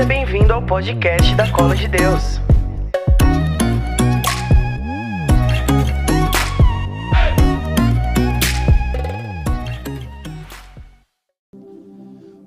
[0.00, 2.40] Seja bem-vindo ao podcast da Cola de Deus.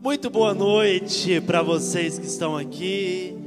[0.02, 3.38] Muito boa noite para vocês que estão aqui.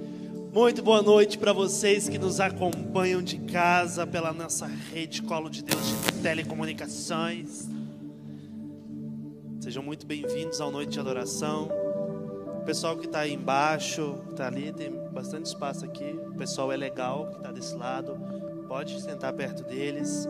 [0.55, 5.65] Muito boa noite para vocês que nos acompanham de casa pela nossa rede Colo de
[5.65, 7.69] Deus de telecomunicações.
[9.59, 11.86] Sejam muito bem-vindos ao Noite de Adoração.
[12.67, 16.19] Pessoal que está aí embaixo, está ali, tem bastante espaço aqui.
[16.27, 18.19] O pessoal é legal que está desse lado.
[18.67, 20.29] Pode sentar perto deles.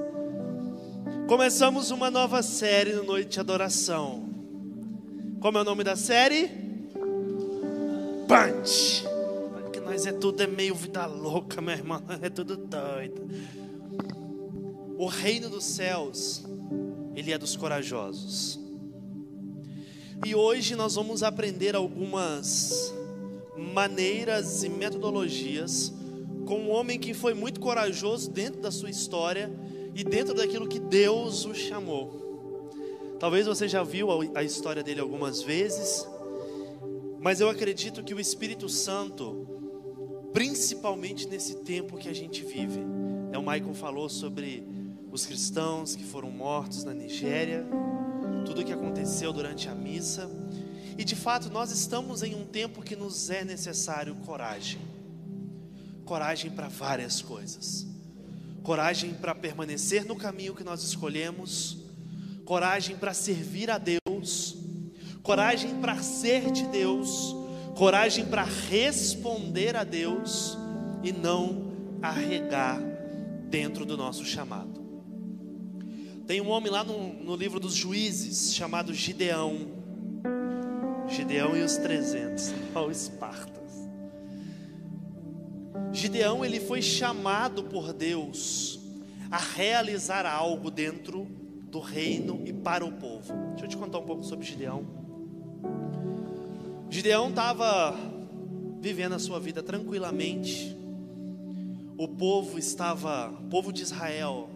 [1.27, 4.29] Começamos uma nova série no Noite de Adoração.
[5.41, 6.49] Como é o nome da série?
[8.29, 9.03] Punch.
[9.63, 12.03] Porque nós é tudo é meio vida louca, meu irmão.
[12.21, 13.31] É tudo doido.
[14.99, 16.45] O reino dos céus,
[17.15, 18.66] ele é dos corajosos.
[20.25, 22.93] E hoje nós vamos aprender algumas
[23.57, 25.93] maneiras e metodologias
[26.47, 29.51] com um homem que foi muito corajoso dentro da sua história
[29.95, 32.71] e dentro daquilo que Deus o chamou.
[33.19, 36.07] Talvez você já viu a história dele algumas vezes,
[37.19, 39.47] mas eu acredito que o Espírito Santo,
[40.33, 42.81] principalmente nesse tempo que a gente vive,
[43.31, 44.67] né, o Michael falou sobre
[45.11, 47.67] os cristãos que foram mortos na Nigéria,
[48.47, 50.31] tudo o que aconteceu durante a missa,
[50.97, 54.81] e de fato nós estamos em um tempo que nos é necessário coragem.
[56.05, 57.87] Coragem para várias coisas.
[58.63, 61.85] Coragem para permanecer no caminho que nós escolhemos.
[62.47, 64.57] Coragem para servir a Deus,
[65.21, 67.35] coragem para ser de Deus,
[67.77, 70.57] coragem para responder a Deus
[71.03, 72.81] e não arregar
[73.51, 74.76] dentro do nosso chamado.
[76.27, 79.69] Tem um homem lá no, no livro dos juízes chamado Gideão.
[81.09, 83.89] Gideão e os 300, ao Espartas.
[85.93, 88.81] Gideão ele foi chamado por Deus
[89.31, 91.29] a realizar algo dentro
[91.71, 93.33] do reino e para o povo.
[93.51, 94.85] Deixa eu te contar um pouco sobre Gideão.
[96.91, 97.97] Gideão estava
[98.81, 100.77] vivendo a sua vida tranquilamente.
[101.97, 104.51] O povo estava, o povo de Israel,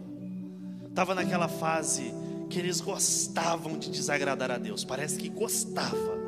[0.91, 2.13] estava naquela fase
[2.49, 4.83] que eles gostavam de desagradar a Deus.
[4.83, 6.19] Parece que gostava,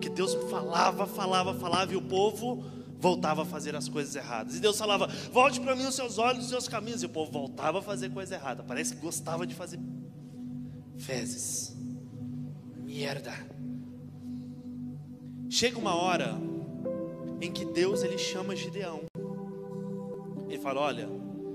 [0.00, 2.64] que Deus falava, falava, falava e o povo
[2.98, 4.56] voltava a fazer as coisas erradas.
[4.56, 7.02] E Deus falava: Volte para mim os seus olhos, os seus caminhos.
[7.02, 8.62] E o povo voltava a fazer coisa errada.
[8.62, 9.78] Parece que gostava de fazer
[10.96, 11.76] fezes,
[12.82, 13.32] merda.
[15.48, 16.36] Chega uma hora
[17.40, 19.02] em que Deus ele chama Gideão.
[20.48, 21.02] Ele fala: Olha,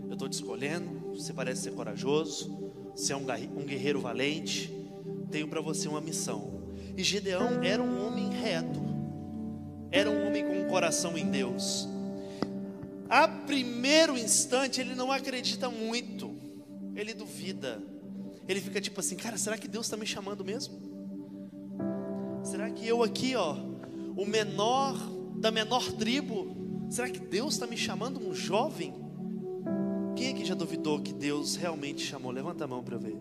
[0.07, 1.04] eu estou te escolhendo.
[1.15, 2.71] Você parece ser corajoso.
[2.95, 4.71] Você é um guerreiro valente.
[5.31, 6.73] Tenho para você uma missão.
[6.95, 8.79] E Gideão era um homem reto.
[9.91, 11.87] Era um homem com um coração em Deus.
[13.09, 16.35] A primeiro instante ele não acredita muito.
[16.95, 17.81] Ele duvida
[18.47, 20.79] ele fica tipo assim, cara, será que Deus está me chamando mesmo?
[22.43, 23.55] Será que eu aqui, ó,
[24.15, 24.95] o menor
[25.37, 26.55] da menor tribo,
[26.89, 28.93] será que Deus está me chamando um jovem?
[30.45, 32.31] Já duvidou que Deus realmente chamou?
[32.31, 33.17] Levanta a mão para ver.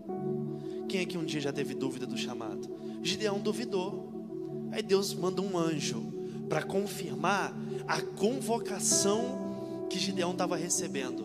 [0.89, 2.69] Quem aqui um dia já teve dúvida do chamado?
[3.03, 4.13] Gideão duvidou.
[4.71, 6.13] Aí Deus manda um anjo
[6.49, 7.55] para confirmar
[7.87, 11.25] a convocação que Gideão estava recebendo.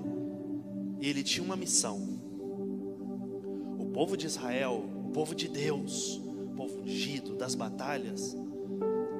[0.99, 2.19] E ele tinha uma missão
[3.99, 8.33] povo de Israel, o povo de Deus, o povo ungido das batalhas,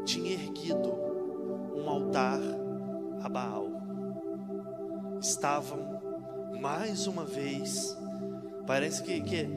[0.06, 0.94] tinha erguido
[1.76, 2.40] um altar
[3.22, 3.68] a Baal.
[5.22, 5.99] Estavam
[6.62, 7.96] mais uma vez,
[8.66, 9.48] parece que, que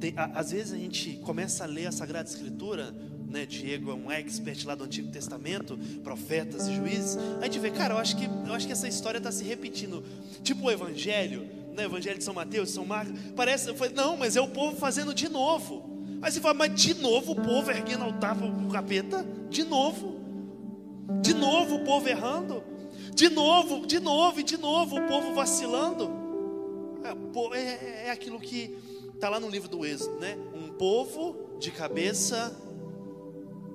[0.00, 2.94] tem, às vezes a gente começa a ler a Sagrada Escritura,
[3.28, 7.16] né, Diego é um expert lá do Antigo Testamento, profetas e juízes.
[7.40, 10.02] A gente vê, cara, eu acho que, eu acho que essa história está se repetindo.
[10.42, 14.40] Tipo o Evangelho, no Evangelho de São Mateus, São Marcos, parece, foi, não, mas é
[14.40, 15.88] o povo fazendo de novo.
[16.20, 19.24] Aí você fala, mas de novo o povo erguendo altar para o capeta?
[19.48, 20.20] De novo?
[21.22, 22.64] De novo o povo errando?
[23.14, 26.19] De novo, de novo e de novo o povo vacilando?
[27.02, 28.76] É, é, é aquilo que
[29.14, 30.36] está lá no livro do Êxodo, né?
[30.54, 32.56] Um povo de cabeça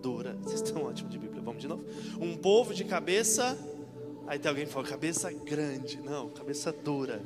[0.01, 0.36] dura.
[0.42, 1.86] Vocês estão ótimos de Bíblia, vamos de novo?
[2.19, 3.57] Um povo de cabeça.
[4.27, 6.01] Aí tem alguém que fala, cabeça grande.
[6.01, 7.22] Não, cabeça dura.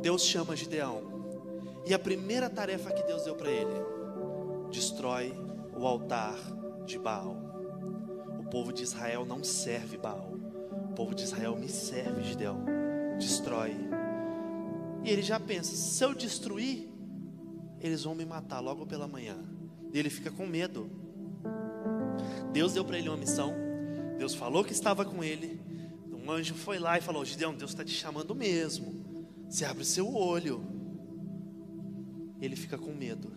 [0.00, 1.02] Deus chama Gideão.
[1.86, 3.74] E a primeira tarefa que Deus deu para ele:
[4.70, 5.34] destrói
[5.76, 6.36] o altar
[6.84, 7.36] de Baal.
[8.38, 10.32] O povo de Israel não serve Baal.
[10.90, 12.83] O povo de Israel me serve, Gideão.
[13.18, 13.74] Destrói.
[15.04, 16.88] E ele já pensa: se eu destruir,
[17.80, 19.36] eles vão me matar logo pela manhã.
[19.92, 20.90] E ele fica com medo.
[22.52, 23.52] Deus deu para ele uma missão.
[24.18, 25.60] Deus falou que estava com ele.
[26.10, 29.04] Um anjo foi lá e falou: Gideão, Deus está te chamando mesmo.
[29.48, 30.64] Você abre seu olho.
[32.40, 33.30] Ele fica com medo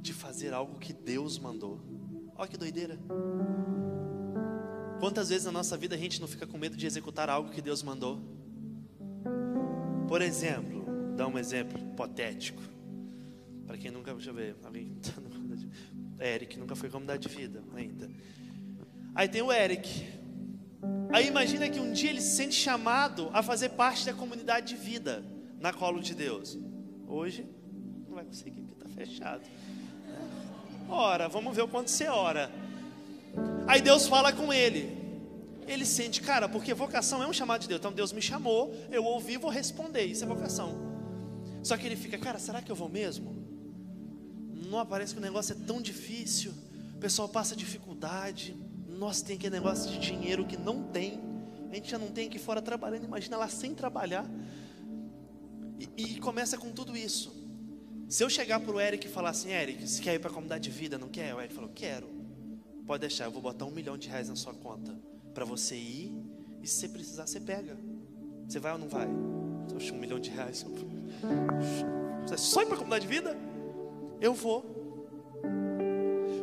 [0.00, 1.80] de fazer algo que Deus mandou.
[2.36, 2.98] Olha que doideira.
[5.00, 7.60] Quantas vezes na nossa vida a gente não fica com medo de executar algo que
[7.60, 8.20] Deus mandou?
[10.10, 12.60] Por exemplo, dá um exemplo hipotético.
[13.64, 15.12] Para quem nunca, deixa eu ver, alguém tá
[16.26, 18.10] Eric nunca foi comunidade de vida ainda.
[19.14, 20.08] Aí tem o Eric.
[21.12, 24.82] Aí imagina que um dia ele se sente chamado a fazer parte da comunidade de
[24.82, 25.24] vida
[25.60, 26.58] na colo de Deus.
[27.06, 27.46] Hoje
[28.08, 29.48] não vai conseguir porque está fechado.
[30.88, 32.50] Ora, vamos ver o quanto você ora.
[33.68, 34.99] Aí Deus fala com ele.
[35.70, 37.78] Ele sente, cara, porque vocação é um chamado de Deus.
[37.78, 40.04] Então Deus me chamou, eu ouvi, vou responder.
[40.04, 40.74] Isso é vocação.
[41.62, 43.36] Só que ele fica, cara, será que eu vou mesmo?
[44.68, 46.52] Não aparece que o negócio é tão difícil.
[46.96, 48.56] O pessoal passa dificuldade.
[48.88, 51.20] Nós tem aquele negócio de dinheiro que não tem.
[51.70, 53.04] A gente já não tem aqui fora trabalhando.
[53.04, 54.28] Imagina lá sem trabalhar.
[55.78, 57.32] E, e começa com tudo isso.
[58.08, 60.34] Se eu chegar para o Eric e falar assim, Eric, você quer ir para a
[60.34, 60.98] comunidade de vida?
[60.98, 61.32] Não quer?
[61.32, 62.08] O Eric falou, quero.
[62.84, 64.98] Pode deixar, eu vou botar um milhão de reais na sua conta
[65.34, 66.14] para você ir
[66.62, 67.76] e se você precisar, você pega.
[68.46, 69.06] Você vai ou não vai?
[69.06, 70.66] Um milhão de reais.
[72.26, 73.36] Você só ir para comunidade de vida?
[74.20, 74.80] Eu vou.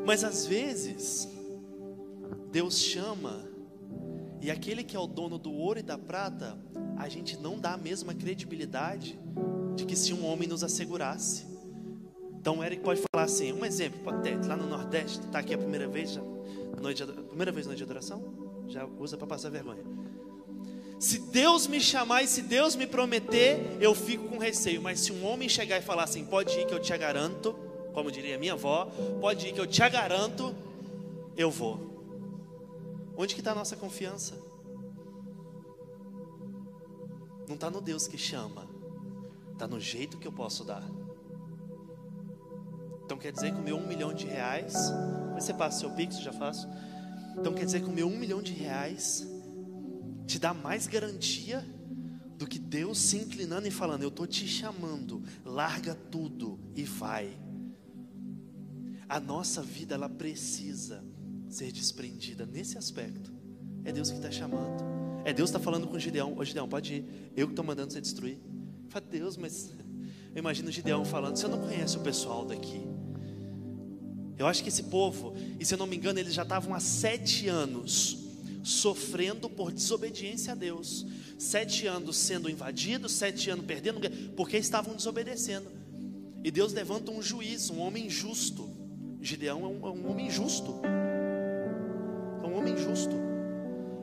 [0.05, 1.27] Mas às vezes,
[2.51, 3.45] Deus chama,
[4.41, 6.57] e aquele que é o dono do ouro e da prata,
[6.97, 9.19] a gente não dá a mesma credibilidade
[9.75, 11.45] de que se um homem nos assegurasse.
[12.39, 15.57] Então o Eric pode falar assim, um exemplo hipotético, lá no Nordeste, está aqui a
[15.57, 16.21] primeira vez, já,
[16.81, 19.83] noite primeira vez noite de adoração, já usa para passar vergonha.
[20.99, 24.81] Se Deus me chamar e se Deus me prometer, eu fico com receio.
[24.81, 27.53] Mas se um homem chegar e falar assim, pode ir que eu te garanto,
[27.93, 28.85] como diria minha avó,
[29.21, 30.55] pode ir que eu te garanto,
[31.35, 31.87] eu vou.
[33.15, 34.35] Onde que está a nossa confiança?
[37.47, 38.67] Não está no Deus que chama,
[39.53, 40.83] está no jeito que eu posso dar.
[43.05, 44.91] Então quer dizer que o meu um milhão de reais,
[45.33, 46.67] você passa o seu Pix, já faço.
[47.39, 49.27] Então quer dizer que o meu um milhão de reais
[50.25, 51.65] te dá mais garantia
[52.37, 57.37] do que Deus se inclinando e falando: Eu estou te chamando, larga tudo e vai.
[59.09, 61.03] A nossa vida ela precisa
[61.49, 63.33] ser desprendida nesse aspecto.
[63.83, 64.83] É Deus que está chamando.
[65.23, 67.31] É Deus que está falando com Gideão: Ô Gideão, pode ir.
[67.35, 68.37] Eu que estou mandando você destruir.
[68.89, 69.71] Fala, Deus, mas
[70.33, 72.86] eu imagino Gideão falando: Você não conhece o pessoal daqui.
[74.37, 76.79] Eu acho que esse povo, e se eu não me engano, eles já estavam há
[76.79, 78.19] sete anos
[78.63, 81.05] sofrendo por desobediência a Deus.
[81.39, 83.99] Sete anos sendo invadidos, sete anos perdendo,
[84.35, 85.71] porque estavam desobedecendo.
[86.43, 88.69] E Deus levanta um juiz, um homem justo.
[89.21, 90.81] Gideão é um, é um homem justo.
[92.43, 93.15] É um homem justo.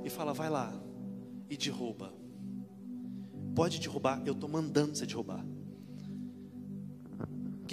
[0.04, 0.72] E fala: vai lá
[1.48, 2.12] e derruba.
[3.54, 5.44] Pode derrubar, eu estou mandando você derrubar.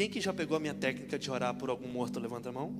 [0.02, 2.20] Quem que já pegou a minha técnica de orar por algum morto?
[2.20, 2.74] Levanta a mão.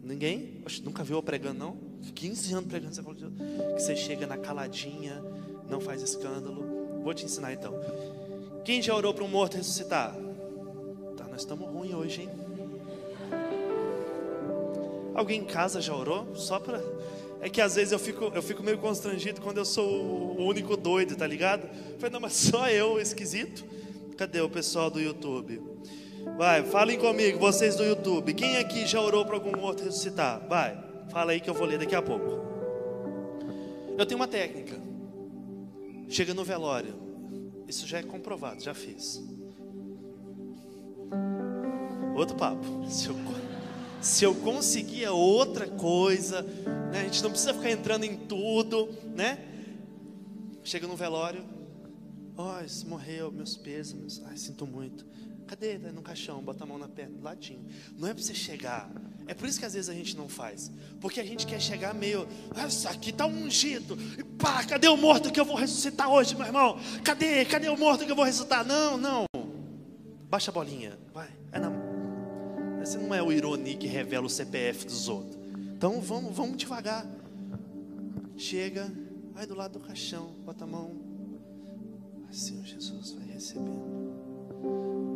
[0.00, 0.62] Ninguém?
[0.64, 1.76] Oxe, nunca viu eu pregando, não?
[2.14, 5.20] 15 anos pregando, você falou que você chega na caladinha,
[5.68, 7.02] não faz escândalo.
[7.02, 7.74] Vou te ensinar então.
[8.64, 10.14] Quem já orou para um morto ressuscitar?
[11.16, 12.30] Tá, nós estamos ruins hoje, hein?
[15.16, 16.36] Alguém em casa já orou?
[16.36, 16.80] Só para.
[17.40, 19.88] É que às vezes eu fico, eu fico meio constrangido quando eu sou
[20.38, 21.68] o único doido, tá ligado?
[21.98, 23.64] Falei, não, mas só eu, esquisito.
[24.16, 25.77] Cadê o pessoal do YouTube?
[26.38, 28.32] Vai, falem comigo, vocês do YouTube.
[28.32, 30.40] Quem aqui já orou para algum morto ressuscitar?
[30.48, 30.78] Vai,
[31.10, 32.26] fala aí que eu vou ler daqui a pouco.
[33.98, 34.76] Eu tenho uma técnica.
[36.08, 36.94] Chega no velório.
[37.66, 39.20] Isso já é comprovado, já fiz.
[42.14, 42.88] Outro papo.
[42.88, 43.16] Se eu,
[44.00, 46.42] se eu conseguir é outra coisa,
[46.92, 47.00] né?
[47.00, 49.40] a gente não precisa ficar entrando em tudo, né?
[50.62, 51.44] Chega no velório.
[52.36, 54.22] Ó, oh, morreu, meus pêsames.
[54.24, 55.04] Ai, sinto muito.
[55.48, 55.78] Cadê?
[55.78, 57.64] No caixão, bota a mão na perna, do ladinho.
[57.96, 58.90] Não é para você chegar.
[59.26, 60.70] É por isso que às vezes a gente não faz.
[61.00, 63.98] Porque a gente quer chegar meio, ah, isso aqui está ungido.
[64.18, 66.78] E pá, cadê o morto que eu vou ressuscitar hoje, meu irmão?
[67.02, 67.46] Cadê?
[67.46, 68.62] Cadê o morto que eu vou ressuscitar?
[68.62, 69.24] Não, não.
[70.28, 70.98] Baixa a bolinha.
[71.14, 71.30] Vai.
[71.50, 71.72] É na...
[72.82, 75.38] Esse não é o ironi que revela o CPF dos outros.
[75.74, 77.06] Então vamos, vamos devagar.
[78.36, 78.92] Chega,
[79.32, 80.94] vai do lado do caixão, bota a mão.
[82.28, 84.07] Assim, Jesus vai recebendo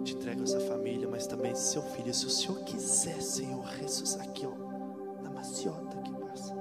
[0.04, 2.12] te entrego essa família, mas também seu filho.
[2.12, 6.54] Se o Senhor quiser, Senhor, ressuscitar aqui, ó, na maciota que passa.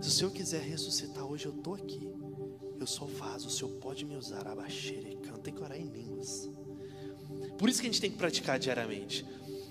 [0.00, 2.08] Se o Senhor quiser ressuscitar hoje, eu estou aqui.
[2.78, 4.46] Eu sou vaso, o Senhor pode me usar.
[4.46, 6.48] Abaxere, canta e orar em línguas.
[7.56, 9.26] Por isso que a gente tem que praticar diariamente.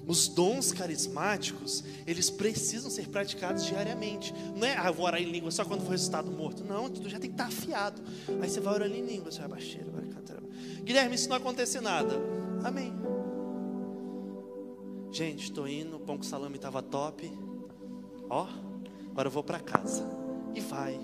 [0.05, 4.33] Os dons carismáticos, eles precisam ser praticados diariamente.
[4.55, 6.63] Não é, ah, vou orar em língua só quando for resultado morto.
[6.63, 8.01] Não, tu já tem que estar afiado.
[8.41, 9.61] Aí você vai orar em língua, você vai.
[10.87, 12.15] Guilherme, se não acontecer nada.
[12.63, 12.93] Amém.
[15.11, 17.29] Gente, estou indo, o pão com salame estava top.
[18.29, 18.47] Ó,
[19.11, 20.05] agora eu vou para casa.
[20.55, 20.97] E vai.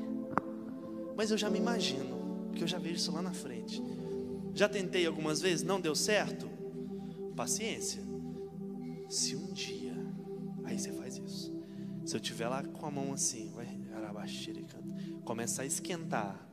[1.17, 3.83] Mas eu já me imagino, porque eu já vejo isso lá na frente.
[4.53, 6.49] Já tentei algumas vezes, não deu certo.
[7.35, 8.01] Paciência.
[9.09, 9.93] Se um dia,
[10.63, 11.53] aí você faz isso.
[12.05, 13.67] Se eu tiver lá com a mão assim, vai,
[15.25, 16.52] começar a esquentar.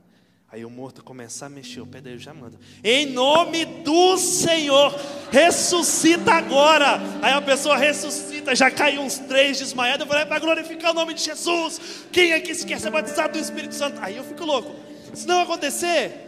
[0.52, 2.58] Aí o morto começar a mexer, o pé daí já manda.
[2.82, 4.92] Em nome do Senhor,
[5.30, 7.00] ressuscita agora.
[7.22, 10.00] Aí a pessoa ressuscita, já cai uns três desmaiados.
[10.00, 12.06] Eu falei, para glorificar o nome de Jesus.
[12.10, 14.00] Quem aqui se quer ser batizado do Espírito Santo?
[14.02, 14.74] Aí eu fico louco.
[15.14, 16.18] Se não acontecer,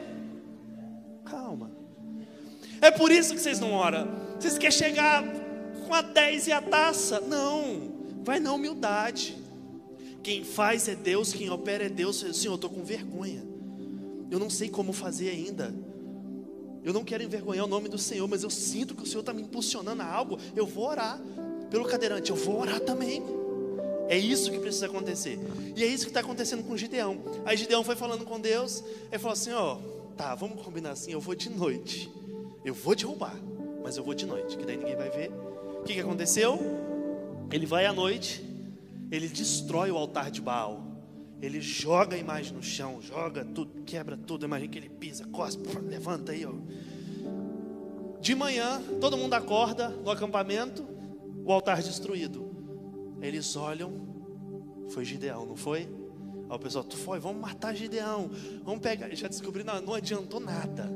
[1.25, 1.73] calma.
[2.81, 4.09] É por isso que vocês não oram.
[4.39, 5.25] Vocês querem chegar
[5.89, 7.21] com a 10 e a taça.
[7.21, 9.37] Não, vai na humildade.
[10.23, 12.21] Quem faz é Deus, quem opera é Deus.
[12.21, 13.52] Senhor, eu estou com vergonha.
[14.33, 15.75] Eu não sei como fazer ainda.
[16.83, 19.31] Eu não quero envergonhar o nome do Senhor, mas eu sinto que o Senhor está
[19.31, 20.39] me impulsionando a algo.
[20.57, 21.21] Eu vou orar
[21.71, 23.23] pelo cadeirante, eu vou orar também.
[24.09, 25.39] É isso que precisa acontecer.
[25.77, 27.19] E é isso que está acontecendo com Gideão.
[27.45, 29.77] Aí Gideão foi falando com Deus, ele falou assim: Ó,
[30.17, 32.11] tá, vamos combinar assim, eu vou de noite.
[32.65, 33.37] Eu vou derrubar,
[33.85, 35.31] mas eu vou de noite, que daí ninguém vai ver.
[35.79, 36.59] O que, que aconteceu?
[37.51, 38.43] Ele vai à noite,
[39.11, 40.92] ele destrói o altar de Baal.
[41.43, 44.47] Ele joga a imagem no chão, joga tudo, quebra tudo.
[44.47, 46.53] Imagina que ele pisa, cospe, levanta aí, ó.
[48.21, 50.87] De manhã, todo mundo acorda no acampamento,
[51.45, 52.49] o altar destruído.
[53.21, 53.93] Eles olham,
[54.89, 55.89] foi Gideão, não foi?
[56.49, 58.31] Aí o pessoal, tu foi, vamos matar Gideão,
[58.63, 59.13] vamos pegar.
[59.13, 60.89] Já descobri, não, não adiantou nada.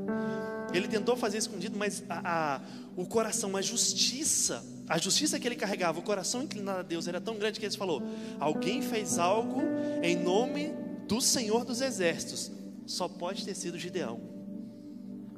[0.73, 2.61] Ele tentou fazer escondido, mas a, a,
[2.97, 7.21] o coração, a justiça, a justiça que ele carregava, o coração inclinado a Deus era
[7.21, 8.03] tão grande que ele falou:
[8.39, 9.61] Alguém fez algo
[10.03, 10.73] em nome
[11.09, 12.53] do Senhor dos Exércitos.
[12.87, 14.21] Só pode ter sido Gideão.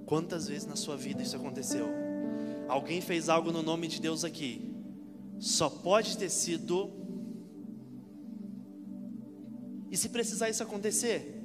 [0.04, 1.88] Quantas vezes na sua vida isso aconteceu?
[2.68, 4.74] Alguém fez algo no nome de Deus aqui.
[5.38, 6.90] Só pode ter sido.
[9.90, 11.42] E se precisar isso acontecer,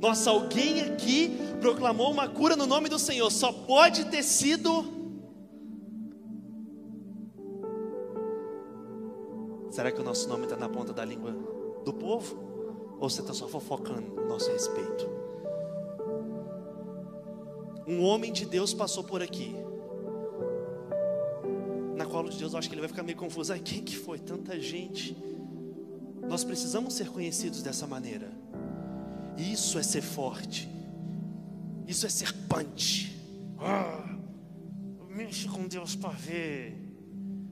[0.00, 3.30] nossa, alguém aqui proclamou uma cura no nome do Senhor.
[3.30, 4.97] Só pode ter sido.
[9.78, 11.30] Será que o nosso nome está na ponta da língua
[11.84, 12.96] do povo?
[12.98, 15.08] Ou você está só fofocando no nosso respeito?
[17.86, 19.54] Um homem de Deus passou por aqui.
[21.94, 23.52] Na colo de Deus, eu acho que ele vai ficar meio confuso.
[23.52, 24.18] Ai, quem que foi?
[24.18, 25.16] Tanta gente.
[26.28, 28.32] Nós precisamos ser conhecidos dessa maneira.
[29.36, 30.68] Isso é ser forte.
[31.86, 33.16] Isso é ser punch.
[33.60, 34.18] Ah,
[35.08, 36.77] mexe com Deus para ver.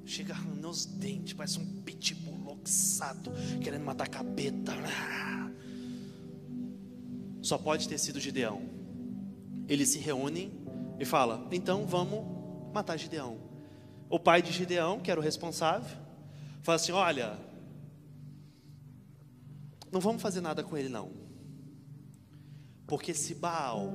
[0.06, 4.72] Chega arranhando os dentes, parece um pitbull loxado, querendo matar a capeta.
[7.42, 8.62] Só pode ter sido Gideão.
[9.68, 10.52] Eles se reúnem
[10.98, 12.24] e falam: então vamos
[12.72, 13.38] matar Gideão.
[14.08, 15.96] O pai de Gideão, que era o responsável,
[16.62, 17.38] fala assim: olha,
[19.90, 21.10] não vamos fazer nada com ele não.
[22.86, 23.92] Porque se Baal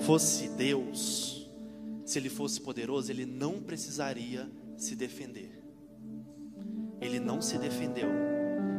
[0.00, 1.35] fosse Deus,
[2.06, 4.48] se ele fosse poderoso, ele não precisaria
[4.78, 5.50] se defender.
[7.00, 8.08] Ele não se defendeu.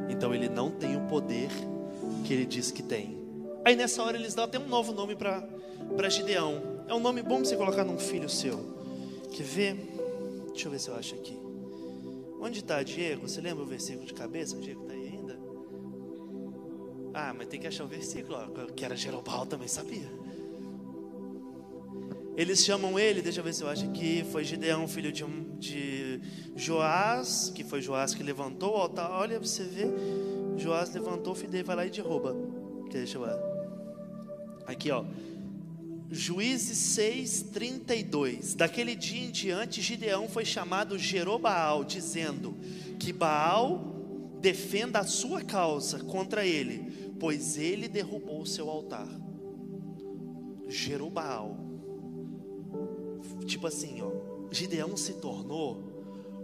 [0.10, 1.50] Então ele não tem o poder
[2.26, 3.16] que ele diz que tem.
[3.64, 6.86] Aí nessa hora eles dão até um novo nome para Gideão.
[6.88, 8.58] É um nome bom para você colocar num filho seu.
[9.32, 9.76] Quer ver?
[10.48, 11.38] Deixa eu ver se eu acho aqui.
[12.40, 13.28] Onde está Diego?
[13.28, 14.56] Você lembra o versículo de cabeça?
[14.58, 15.08] Diego está aí.
[17.14, 20.08] Ah, mas tem que achar o versículo, ó, que era Jerobal também sabia.
[22.38, 25.26] Eles chamam ele, deixa eu ver se eu acho aqui, foi Gideão, filho de,
[25.58, 26.22] de
[26.56, 29.10] Joás, que foi Joás que levantou o altar.
[29.10, 29.88] Olha, você vê,
[30.56, 32.38] Joás levantou, o dele vai lá e derruba.
[32.92, 33.40] Deixa eu ver.
[34.68, 35.04] Aqui, ó.
[36.12, 38.54] Juízes 6, 32.
[38.54, 42.56] Daquele dia em diante, Gideão foi chamado Jerobaal, dizendo
[43.00, 43.82] que Baal
[44.40, 49.08] defenda a sua causa contra ele, pois ele derrubou seu altar.
[50.68, 51.67] Jerubal.
[53.48, 54.12] Tipo assim, ó,
[54.52, 55.82] Gideão se tornou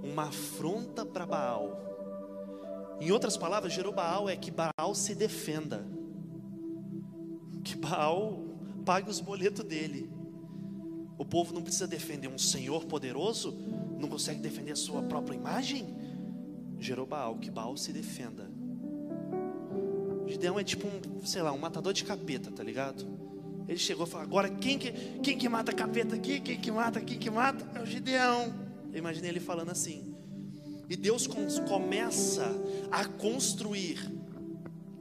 [0.01, 1.79] uma afronta para Baal.
[3.00, 5.86] Em outras palavras, Jerubal é que Baal se defenda.
[7.62, 8.39] Que Baal
[8.86, 10.10] pague os boletos dele.
[11.17, 13.53] O povo não precisa defender um Senhor poderoso,
[14.00, 15.93] não consegue defender a sua própria imagem.
[16.79, 18.50] Jerobal, que Baal se defenda.
[20.25, 23.05] Gideão é tipo um, sei lá, um matador de capeta, tá ligado?
[23.67, 24.91] Ele chegou e falou: agora quem que,
[25.22, 26.39] quem que mata capeta aqui?
[26.39, 27.01] Quem que mata?
[27.01, 27.65] Quem que mata?
[27.77, 28.53] É o Gideão.
[28.91, 30.13] Eu imaginei ele falando assim.
[30.89, 31.27] E Deus
[31.67, 32.46] começa
[32.91, 34.12] a construir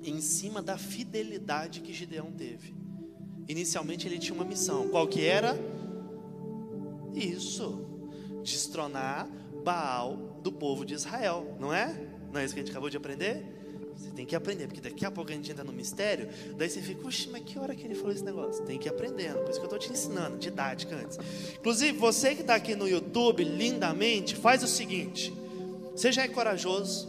[0.05, 2.75] em cima da fidelidade que Gideão teve.
[3.49, 4.89] Inicialmente ele tinha uma missão.
[4.89, 5.57] Qual que era?
[7.15, 7.87] Isso.
[8.43, 9.29] Destronar
[9.65, 12.09] Baal do povo de Israel, não é?
[12.33, 13.62] Não é isso que a gente acabou de aprender?
[14.03, 16.83] Você tem que aprender, porque daqui a pouco a gente entra no mistério, daí você
[16.83, 18.65] fica, oxe, mas que hora que ele falou esse negócio?
[18.65, 21.19] Tem que ir aprendendo, por isso que eu estou te ensinando, didática antes.
[21.59, 25.33] Inclusive, você que está aqui no YouTube, lindamente, faz o seguinte:
[25.95, 27.09] seja corajoso,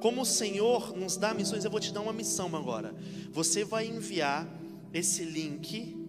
[0.00, 2.92] como o Senhor nos dá missões, eu vou te dar uma missão agora.
[3.30, 4.48] Você vai enviar
[4.92, 6.01] esse link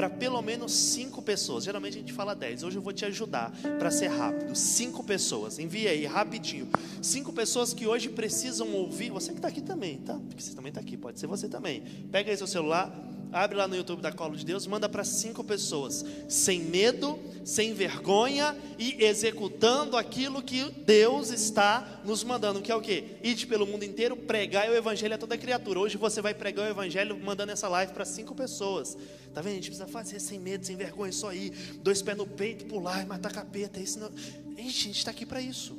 [0.00, 1.62] para pelo menos cinco pessoas.
[1.62, 2.62] Geralmente a gente fala dez.
[2.62, 4.56] Hoje eu vou te ajudar para ser rápido.
[4.56, 5.58] Cinco pessoas.
[5.58, 6.70] Envia aí rapidinho.
[7.02, 9.10] Cinco pessoas que hoje precisam ouvir.
[9.10, 10.14] Você que está aqui também, tá?
[10.14, 10.96] Porque você também está aqui.
[10.96, 11.82] Pode ser você também.
[12.10, 12.90] Pega aí seu celular
[13.32, 17.72] Abre lá no YouTube da Colo de Deus, manda para cinco pessoas, sem medo, sem
[17.72, 23.18] vergonha e executando aquilo que Deus está nos mandando, que é o quê?
[23.22, 25.78] Ide pelo mundo inteiro, pregar o evangelho a toda criatura.
[25.78, 28.96] Hoje você vai pregar o evangelho mandando essa live para cinco pessoas.
[29.32, 29.52] Tá vendo?
[29.52, 31.50] A gente precisa fazer sem medo, sem vergonha, só ir,
[31.82, 33.78] dois pés no peito, pular e matar capeta.
[33.78, 34.10] Isso não...
[34.10, 35.78] Gente, a gente está aqui para isso.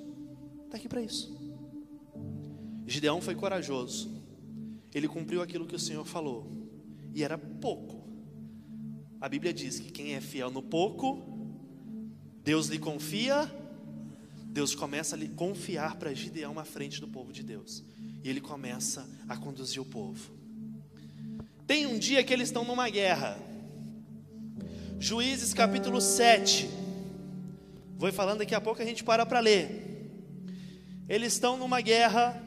[0.65, 1.37] Está aqui para isso.
[2.87, 4.09] Gideão foi corajoso.
[4.93, 6.60] Ele cumpriu aquilo que o Senhor falou
[7.13, 8.01] e era pouco.
[9.19, 11.21] A Bíblia diz que quem é fiel no pouco,
[12.43, 13.49] Deus lhe confia,
[14.47, 17.83] Deus começa a lhe confiar para Gideão à frente do povo de Deus.
[18.23, 20.31] E ele começa a conduzir o povo.
[21.67, 23.37] Tem um dia que eles estão numa guerra.
[24.99, 26.69] Juízes capítulo 7.
[27.97, 30.09] Vou falando daqui a pouco a gente para para ler.
[31.07, 32.41] Eles estão numa guerra.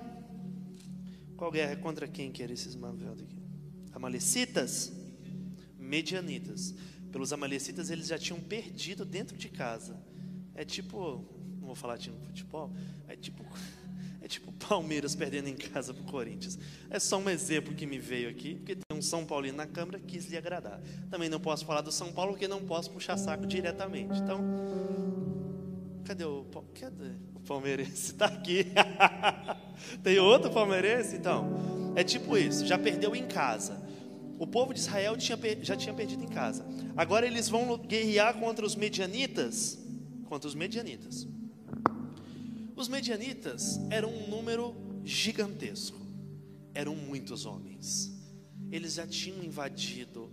[1.36, 1.76] Qual guerra?
[1.76, 3.43] Contra quem que era esses malvados aqui?
[3.94, 4.92] Amalecitas,
[5.78, 6.74] medianitas.
[7.12, 9.96] Pelos amalecitas eles já tinham perdido dentro de casa.
[10.54, 11.24] É tipo,
[11.60, 12.72] não vou falar de futebol,
[13.08, 13.44] é tipo
[14.20, 16.58] é tipo Palmeiras perdendo em casa para Corinthians.
[16.88, 19.98] É só um exemplo que me veio aqui, porque tem um São Paulino na Câmara
[19.98, 20.80] que quis lhe agradar.
[21.10, 24.18] Também não posso falar do São Paulo porque não posso puxar saco diretamente.
[24.18, 24.40] Então,
[26.04, 26.44] cadê o
[26.80, 28.12] cadê o palmeirense?
[28.12, 28.66] Está aqui.
[30.02, 31.16] tem outro palmeirense?
[31.16, 32.66] Então, é tipo isso.
[32.66, 33.83] Já perdeu em casa.
[34.38, 36.64] O povo de Israel tinha, já tinha perdido em casa.
[36.96, 39.78] Agora eles vão guerrear contra os medianitas.
[40.24, 41.26] Contra os medianitas.
[42.76, 45.98] Os medianitas eram um número gigantesco.
[46.74, 48.12] Eram muitos homens.
[48.70, 50.32] Eles já tinham invadido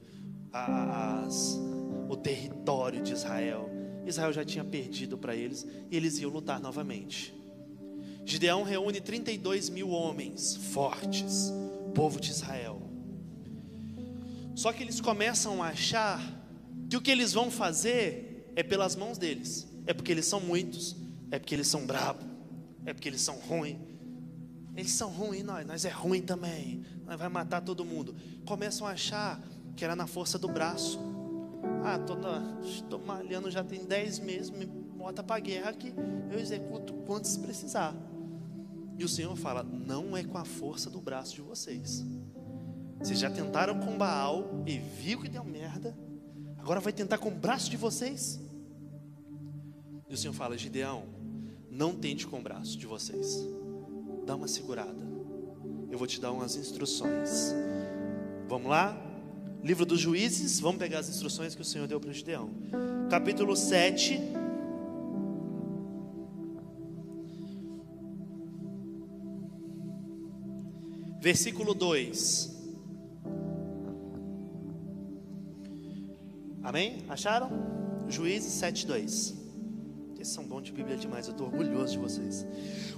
[0.52, 1.60] as,
[2.10, 3.70] o território de Israel.
[4.06, 7.34] Israel já tinha perdido para eles e eles iam lutar novamente.
[8.26, 11.52] Gideão reúne 32 mil homens fortes,
[11.94, 12.81] povo de Israel.
[14.56, 16.22] Só que eles começam a achar
[16.90, 19.68] que o que eles vão fazer é pelas mãos deles.
[19.86, 20.96] É porque eles são muitos,
[21.32, 22.26] é porque eles são bravos,
[22.86, 23.78] é porque eles são ruins.
[24.76, 26.84] Eles são ruins, nós, nós é ruim também.
[27.06, 28.16] Nós vai matar todo mundo.
[28.46, 29.42] Começam a achar
[29.76, 31.00] que era na força do braço.
[31.84, 32.00] Ah,
[32.64, 35.94] estou malhando já tem 10 meses, me bota para guerra que
[36.32, 37.96] eu executo quantos precisar.
[38.98, 42.06] E o Senhor fala: não é com a força do braço de vocês
[43.02, 45.98] vocês já tentaram com Baal e viu que deu merda.
[46.58, 48.40] Agora vai tentar com o braço de vocês?
[50.08, 51.06] E o Senhor fala: Gideão,
[51.70, 53.44] não tente com o braço de vocês.
[54.26, 55.04] Dá uma segurada.
[55.90, 57.56] Eu vou te dar umas instruções.
[58.48, 58.96] Vamos lá?
[59.64, 62.52] Livro dos Juízes, vamos pegar as instruções que o Senhor deu para Gideão.
[63.10, 64.20] Capítulo 7.
[71.20, 72.61] Versículo 2.
[76.72, 77.04] Amém?
[77.10, 77.52] Acharam?
[78.08, 79.34] Juízes 7:2.
[80.14, 82.48] Vocês são bons de Bíblia demais, eu estou orgulhoso de vocês.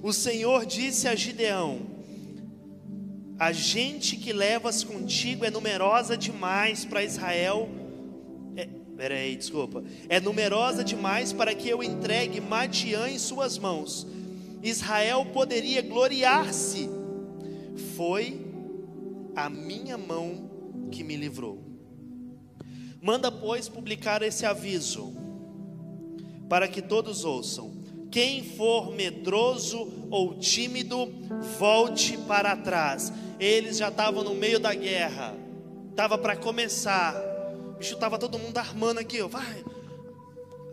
[0.03, 1.79] O Senhor disse a Gideão:
[3.39, 7.67] A gente que levas contigo é numerosa demais para Israel.
[8.55, 9.83] É, peraí, desculpa.
[10.07, 14.05] É numerosa demais para que eu entregue Madian em suas mãos.
[14.61, 16.87] Israel poderia gloriar-se.
[17.97, 18.39] Foi
[19.35, 21.72] a minha mão que me livrou.
[23.03, 25.13] Manda, pois, publicar esse aviso,
[26.47, 27.83] para que todos ouçam.
[28.09, 31.11] Quem for medroso ou tímido,
[31.59, 33.11] volte para trás.
[33.37, 35.35] Eles já estavam no meio da guerra,
[35.89, 37.13] estava para começar.
[37.77, 39.65] Bicho estava todo mundo armando aqui, ó, vai.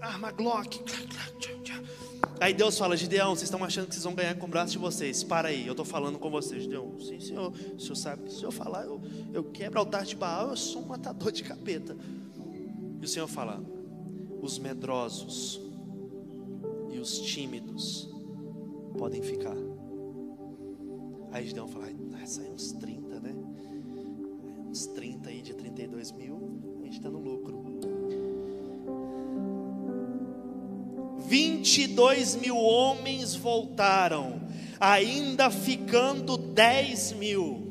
[0.01, 0.81] arma Glock.
[2.41, 4.79] Aí Deus fala, Gideão, vocês estão achando que vocês vão ganhar com o braço de
[4.79, 5.23] vocês.
[5.23, 6.63] Para aí, eu estou falando com vocês.
[6.63, 7.53] Gideão, sim, senhor.
[7.53, 9.01] O senhor sabe que se eu falar, eu,
[9.33, 11.97] eu quebro o altar de Baal, eu sou um matador de capeta.
[13.01, 13.63] E o Senhor fala,
[14.43, 15.61] os medrosos
[16.91, 18.09] e os tímidos
[18.99, 19.57] podem ficar.
[21.33, 21.87] Aí Gideão fala,
[22.23, 23.35] ah, sai uns 30, né?
[24.69, 27.60] Uns 30 aí de 32 mil, a gente está no lucro.
[31.31, 34.41] 22 mil homens voltaram,
[34.81, 37.70] ainda ficando 10 mil.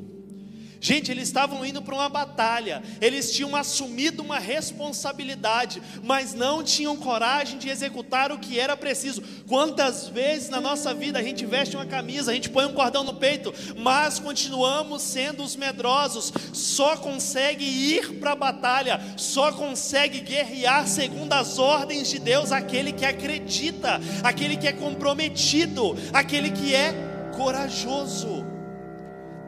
[0.81, 6.95] Gente, eles estavam indo para uma batalha, eles tinham assumido uma responsabilidade, mas não tinham
[6.95, 9.21] coragem de executar o que era preciso.
[9.45, 13.03] Quantas vezes na nossa vida a gente veste uma camisa, a gente põe um cordão
[13.03, 20.21] no peito, mas continuamos sendo os medrosos, só consegue ir para a batalha, só consegue
[20.21, 26.73] guerrear segundo as ordens de Deus aquele que acredita, aquele que é comprometido, aquele que
[26.73, 26.93] é
[27.35, 28.48] corajoso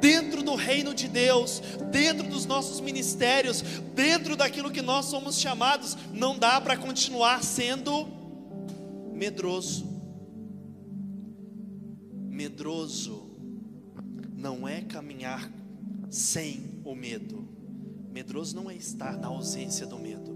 [0.01, 1.61] dentro do reino de Deus,
[1.91, 3.61] dentro dos nossos ministérios,
[3.93, 8.07] dentro daquilo que nós somos chamados, não dá para continuar sendo
[9.13, 9.85] medroso.
[12.27, 13.29] Medroso
[14.35, 15.49] não é caminhar
[16.09, 17.47] sem o medo.
[18.11, 20.35] Medroso não é estar na ausência do medo.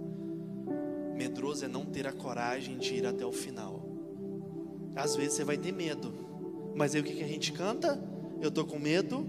[1.16, 3.84] Medroso é não ter a coragem de ir até o final.
[4.96, 6.14] Às vezes você vai ter medo,
[6.76, 8.00] mas aí o que, que a gente canta?
[8.40, 9.26] Eu estou com medo,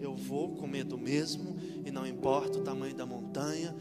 [0.00, 3.74] eu vou com medo mesmo, e não importa o tamanho da montanha,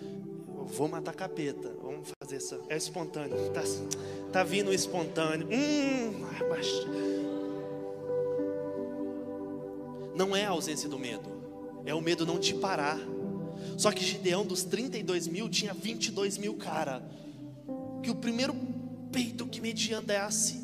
[0.57, 1.75] eu vou matar capeta.
[1.81, 2.59] Vamos fazer isso.
[2.69, 3.37] É espontâneo.
[3.51, 3.61] Tá,
[4.31, 5.47] tá vindo espontâneo.
[5.47, 6.67] Hum, mas...
[10.15, 11.29] Não é a ausência do medo,
[11.85, 12.97] é o medo não te parar.
[13.77, 17.03] Só que Gideão, dos 32 mil, tinha 22 mil cara.
[18.01, 18.55] Que o primeiro
[19.11, 20.61] peito que Median desse,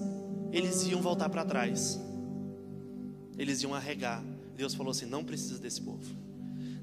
[0.54, 2.00] eles iam voltar para trás.
[3.38, 4.24] Eles iam arregar.
[4.56, 6.16] Deus falou assim: não precisa desse povo,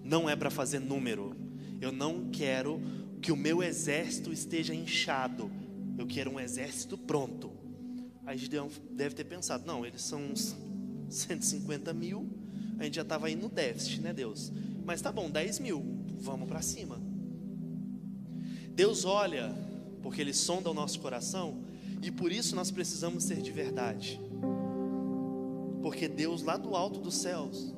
[0.02, 1.36] não é para fazer número.
[1.80, 2.80] Eu não quero
[3.20, 5.50] que o meu exército esteja inchado,
[5.96, 7.50] eu quero um exército pronto.
[8.26, 10.56] Aí Gideão deve ter pensado: não, eles são uns
[11.08, 12.28] 150 mil,
[12.78, 14.52] a gente já estava indo no déficit, né, Deus?
[14.84, 15.84] Mas tá bom, 10 mil,
[16.20, 17.00] vamos para cima.
[18.74, 19.54] Deus olha,
[20.02, 21.62] porque Ele sonda o nosso coração,
[22.02, 24.20] e por isso nós precisamos ser de verdade.
[25.82, 27.74] Porque Deus, lá do alto dos céus,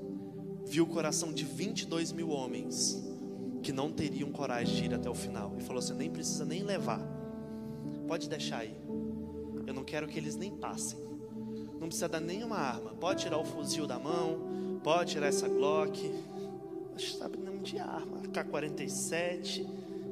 [0.66, 3.02] viu o coração de 22 mil homens
[3.62, 5.54] que não teriam coragem de ir até o final.
[5.58, 7.00] E falou assim: nem precisa nem levar,
[8.06, 8.76] pode deixar aí.
[9.66, 10.98] Eu não quero que eles nem passem.
[11.78, 12.90] Não precisa dar nenhuma arma.
[12.94, 16.12] Pode tirar o fuzil da mão, pode tirar essa Glock.
[16.96, 18.20] Que sabe nome de arma.
[18.32, 19.66] K-47.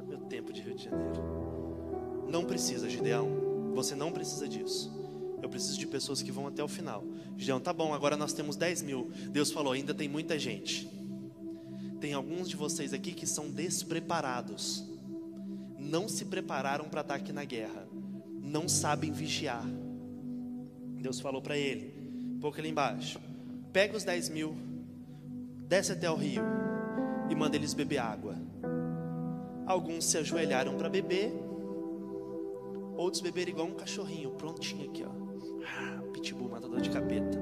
[0.07, 1.21] Meu tempo de Rio de Janeiro.
[2.27, 3.27] Não precisa, Gideão.
[3.75, 4.98] Você não precisa disso.
[5.41, 7.03] Eu preciso de pessoas que vão até o final.
[7.37, 9.11] Gideão, tá bom, agora nós temos 10 mil.
[9.31, 10.89] Deus falou, ainda tem muita gente.
[11.99, 14.83] Tem alguns de vocês aqui que são despreparados.
[15.77, 17.87] Não se prepararam para estar aqui na guerra.
[18.41, 19.65] Não sabem vigiar.
[21.01, 21.93] Deus falou para ele,
[22.35, 23.19] um pouco ali embaixo:
[23.71, 24.55] pega os 10 mil,
[25.67, 26.43] desce até o rio
[27.29, 28.35] e manda eles beber água.
[29.65, 31.31] Alguns se ajoelharam para beber,
[32.97, 35.18] outros beberam igual um cachorrinho, prontinho aqui, ó.
[36.19, 37.39] Pitbull, matador de capeta.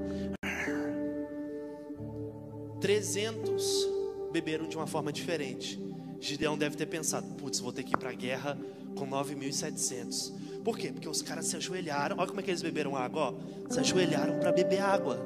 [2.80, 3.88] 300
[4.32, 5.82] beberam de uma forma diferente.
[6.20, 8.58] Gideão deve ter pensado: putz, vou ter que ir para a guerra
[8.96, 10.32] com 9.700.
[10.64, 10.92] Por quê?
[10.92, 12.18] Porque os caras se ajoelharam.
[12.20, 13.34] Olha como é que eles beberam água.
[13.34, 13.72] Ó.
[13.72, 15.20] Se ajoelharam para beber água.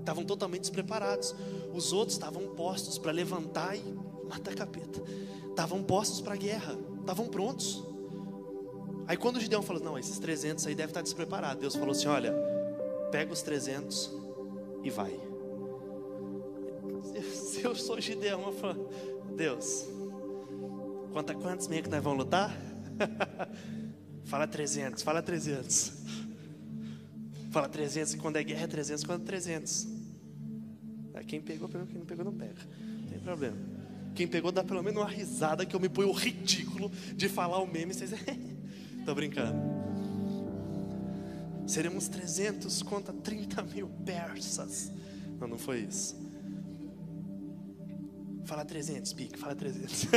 [0.00, 1.34] Estavam totalmente despreparados.
[1.74, 3.82] Os outros estavam postos para levantar e
[4.28, 5.02] matar capeta.
[5.50, 6.78] Estavam postos para a guerra.
[7.00, 7.84] Estavam prontos.
[9.06, 11.60] Aí quando o Gideão falou: Não, esses 300 aí devem estar despreparados.
[11.60, 12.53] Deus falou assim: Olha,
[13.14, 14.12] pega os 300
[14.82, 15.12] e vai.
[17.32, 18.90] Se eu sou Gideão, eu falo,
[19.36, 19.86] Deus,
[21.12, 22.52] quanto, quantos meio que nós vamos lutar?
[24.26, 25.92] fala 300, fala 300.
[27.52, 29.86] Fala 300 e quando é guerra é 300, quando é 300.
[31.28, 32.60] Quem pegou, pegou, quem não pegou, não pega.
[32.80, 33.56] Não tem problema.
[34.16, 37.66] Quem pegou, dá pelo menos uma risada que eu me ponho ridículo de falar o
[37.66, 37.94] meme.
[37.94, 38.10] Vocês...
[39.06, 39.83] Tô brincando.
[41.66, 44.92] Seremos 300 contra 30 mil persas.
[45.40, 46.22] Não, não foi isso.
[48.44, 50.06] Fala 300, pique, fala 300.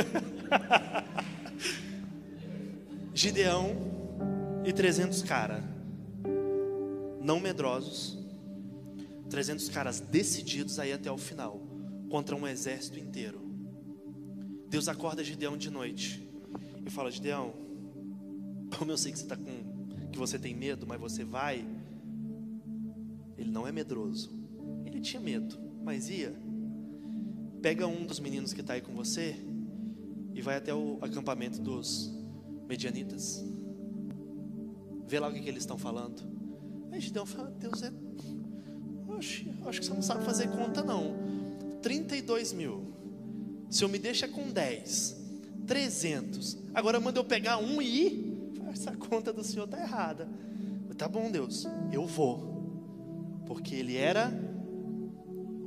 [3.14, 3.74] Gideão
[4.64, 5.64] e 300 cara,
[7.22, 8.18] não medrosos,
[9.30, 11.60] 300 caras decididos a ir até o final,
[12.10, 13.40] contra um exército inteiro.
[14.68, 16.28] Deus acorda Gideão de noite
[16.84, 17.54] e fala: Gideão,
[18.76, 19.77] Como eu sei que você tá com
[20.18, 21.64] que você tem medo, mas você vai.
[23.36, 24.32] Ele não é medroso.
[24.84, 26.34] Ele tinha medo, mas ia.
[27.62, 29.36] Pega um dos meninos que está aí com você
[30.34, 32.12] e vai até o acampamento dos
[32.66, 33.44] medianitas.
[35.06, 36.20] Vê lá o que, que eles estão falando.
[36.90, 37.92] Aí Gideão fala: Deus é.
[39.16, 41.14] Oxe, acho que você não sabe fazer conta, não.
[41.80, 42.92] 32 mil.
[43.70, 45.16] Se eu me deixa com 10,
[45.64, 46.58] 300.
[46.74, 48.27] Agora manda eu pegar um e ir.
[48.70, 50.28] Essa conta do Senhor está errada.
[50.96, 53.42] Tá bom, Deus, eu vou.
[53.46, 54.32] Porque ele era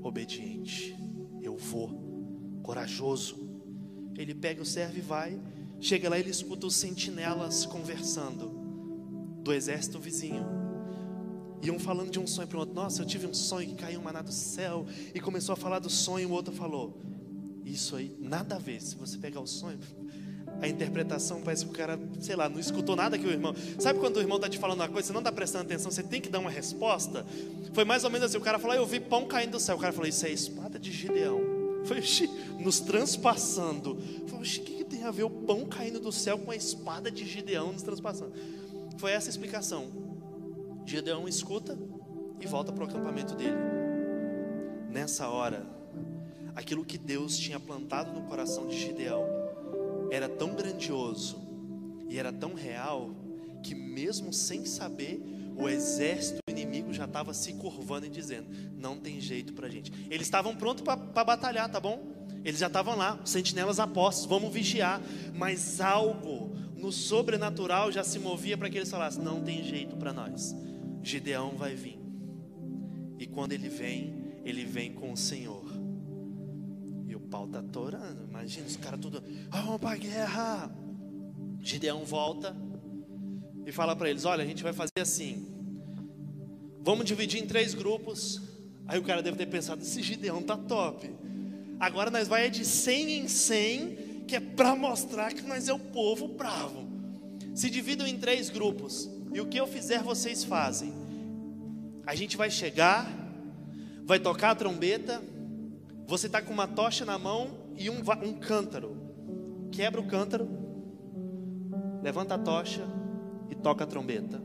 [0.03, 0.93] obediente.
[1.41, 2.59] Eu vou.
[2.61, 3.49] Corajoso.
[4.17, 5.39] Ele pega o servo e vai.
[5.79, 8.49] Chega lá, ele escuta os sentinelas conversando
[9.41, 10.45] do exército vizinho.
[11.61, 12.75] E um falando de um sonho para o outro.
[12.75, 14.85] Nossa, eu tive um sonho que caiu um maná do céu.
[15.15, 16.29] E começou a falar do sonho.
[16.29, 16.99] O outro falou:
[17.63, 18.81] Isso aí, nada a ver.
[18.81, 19.79] Se você pegar o sonho,
[20.61, 23.53] a interpretação parece que o cara, sei lá, não escutou nada que o irmão.
[23.79, 26.03] Sabe quando o irmão está te falando uma coisa, você não está prestando atenção, você
[26.03, 27.25] tem que dar uma resposta?
[27.73, 29.75] Foi mais ou menos assim: o cara falou, ah, eu vi pão caindo do céu.
[29.75, 31.41] O cara falou, isso é espada de Gideão.
[31.83, 31.99] Foi
[32.59, 33.97] nos transpassando.
[34.27, 37.25] Falei, o que tem a ver o pão caindo do céu com a espada de
[37.25, 38.33] Gideão nos transpassando?
[38.97, 39.87] Foi essa a explicação.
[40.85, 41.75] Gideão escuta
[42.39, 43.57] e volta para o acampamento dele.
[44.91, 45.65] Nessa hora,
[46.55, 49.40] aquilo que Deus tinha plantado no coração de Gideão
[50.11, 51.41] era tão grandioso
[52.09, 53.15] e era tão real
[53.63, 55.23] que, mesmo sem saber,
[55.55, 58.47] o exército inimigo já estava se curvando e dizendo:
[58.77, 59.91] não tem jeito para gente.
[60.09, 62.11] Eles estavam prontos para batalhar, tá bom?
[62.43, 65.01] Eles já estavam lá, sentinelas apostos, vamos vigiar.
[65.33, 70.11] Mas algo no sobrenatural já se movia para que eles falassem: não tem jeito para
[70.11, 70.53] nós.
[71.01, 71.99] Gideão vai vir.
[73.17, 75.60] E quando ele vem, ele vem com o Senhor
[77.31, 78.25] pau tá torando.
[78.29, 80.71] Imagina os caras tudo, vamos para a guerra.
[81.61, 82.55] Gideão volta
[83.65, 85.47] e fala para eles: Olha, a gente vai fazer assim.
[86.81, 88.41] Vamos dividir em três grupos.
[88.85, 91.09] Aí o cara deve ter pensado: Esse Gideão tá top.
[91.79, 95.79] Agora nós vai de 100 em 100, que é para mostrar que nós é o
[95.79, 96.87] povo bravo.
[97.55, 99.09] Se dividam em três grupos.
[99.33, 100.93] E o que eu fizer, vocês fazem.
[102.05, 103.09] A gente vai chegar,
[104.03, 105.23] vai tocar a trombeta
[106.11, 108.97] você está com uma tocha na mão e um, um cântaro.
[109.71, 110.45] Quebra o cântaro,
[112.03, 112.85] levanta a tocha
[113.49, 114.43] e toca a trombeta.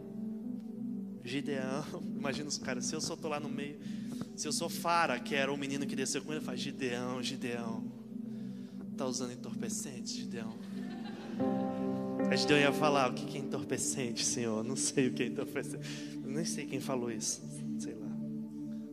[1.24, 3.80] Gideão, imagina os caras, se eu só estou lá no meio,
[4.36, 7.82] se eu sou Fara, que era o menino que desceu com ele, faz Gideão, Gideão,
[8.96, 10.54] tá usando entorpecente, Gideão.
[12.30, 14.62] A Gideão ia falar, o que é entorpecente, Senhor?
[14.62, 15.84] Não sei o que é entorpecente.
[16.22, 17.42] Eu nem sei quem falou isso,
[17.80, 18.06] sei lá.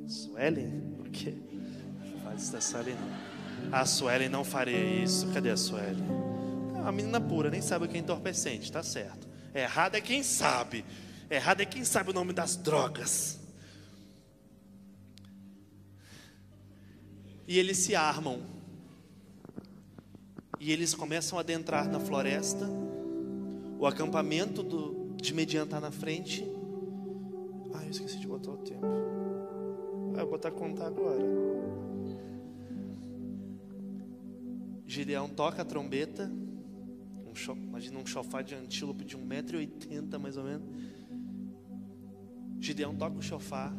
[0.07, 0.95] Suelen?
[0.97, 1.52] O quê?
[2.51, 3.33] Da Suelen não.
[3.71, 5.27] A Suelen não faria isso.
[5.31, 6.03] Cadê a Suelen?
[6.75, 9.27] É uma menina pura, nem sabe o que é entorpecente, tá certo.
[9.53, 10.83] Errado é quem sabe.
[11.29, 13.39] Errado é quem sabe o nome das drogas.
[17.47, 18.41] E eles se armam.
[20.59, 22.67] E eles começam a adentrar na floresta.
[23.79, 26.43] O acampamento do, de Median está na frente.
[27.73, 28.85] Ah, eu esqueci de botar o tempo.
[30.15, 31.21] Ah, eu vou botar contar agora.
[34.93, 36.31] Gideão toca a trombeta,
[37.25, 40.67] um cho, imagina um chofar de antílope de 1,80m mais ou menos.
[42.59, 43.73] Gideão toca o chofar,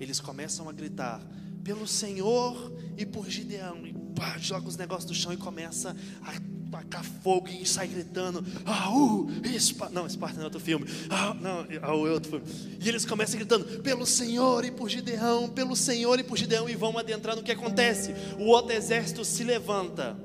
[0.00, 1.24] eles começam a gritar,
[1.62, 6.55] pelo Senhor e por Gideão, e pá, joga os negócios do chão e começa a
[6.70, 11.60] tacar fogo e sai gritando, uh, Esparta, não, Esparta não é outro filme, ah, não,
[11.70, 16.24] é outro filme, e eles começam gritando, pelo Senhor e por Gideão, pelo Senhor e
[16.24, 18.14] por Gideão, e vão adentrando, o que acontece?
[18.38, 20.16] O outro exército se levanta,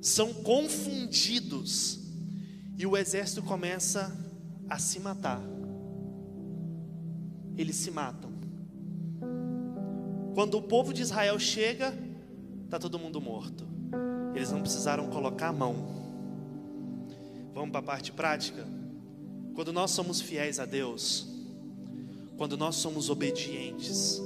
[0.00, 2.00] são confundidos,
[2.78, 4.16] e o exército começa
[4.68, 5.40] a se matar,
[7.56, 8.32] eles se matam,
[10.34, 11.96] quando o povo de Israel chega,
[12.64, 13.75] está todo mundo morto.
[14.36, 15.74] Eles não precisaram colocar a mão.
[17.54, 18.66] Vamos para a parte prática?
[19.54, 21.26] Quando nós somos fiéis a Deus,
[22.36, 24.20] quando nós somos obedientes,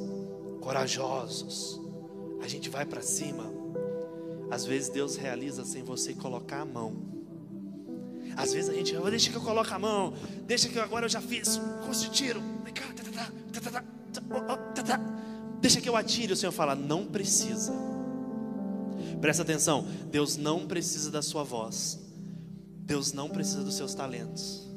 [0.61, 1.81] corajosos,
[2.43, 3.45] a gente vai para cima.
[4.51, 6.93] Às vezes Deus realiza sem você colocar a mão.
[8.37, 10.13] Às vezes a gente, oh, deixa que eu coloque a mão,
[10.45, 12.43] deixa que agora eu já fiz, curso de tiro,
[15.61, 16.33] deixa que eu atire.
[16.33, 18.00] O Senhor fala, não precisa.
[19.21, 21.99] Presta atenção, Deus não precisa da sua voz.
[22.79, 24.69] Deus não precisa dos seus talentos.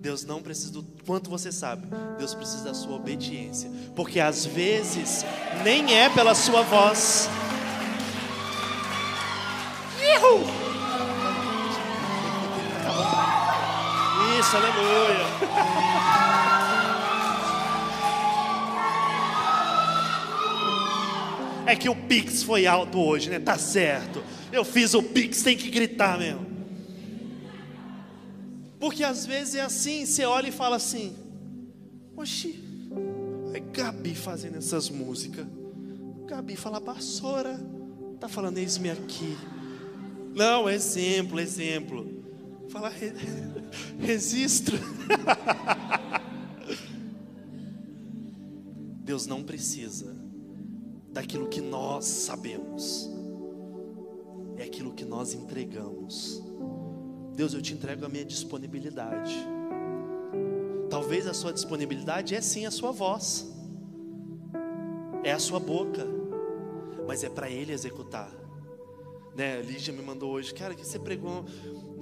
[0.00, 1.86] Deus não precisa do quanto você sabe.
[2.18, 5.24] Deus precisa da sua obediência, porque às vezes
[5.62, 7.28] nem é pela sua voz.
[14.44, 16.53] isso, aleluia.
[21.66, 23.38] É que o Pix foi alto hoje, né?
[23.38, 24.22] Tá certo.
[24.52, 26.46] Eu fiz o Pix, tem que gritar mesmo.
[28.78, 31.16] Porque às vezes é assim, você olha e fala assim:
[32.16, 32.62] Oxi,
[33.54, 35.46] é Gabi fazendo essas músicas.
[36.26, 37.58] Gabi fala, vassoura,
[38.20, 39.38] tá falando eis-me aqui.
[40.34, 42.22] Não, exemplo, exemplo.
[42.68, 43.12] Fala, re,
[43.98, 44.78] registro.
[49.04, 50.23] Deus não precisa
[51.14, 53.08] daquilo que nós sabemos,
[54.56, 56.42] é aquilo que nós entregamos.
[57.34, 59.32] Deus, eu te entrego a minha disponibilidade.
[60.90, 63.48] Talvez a sua disponibilidade é sim a sua voz,
[65.22, 66.04] é a sua boca,
[67.06, 68.30] mas é para Ele executar.
[69.36, 71.44] Né, Lígia me mandou hoje, cara, que você pregou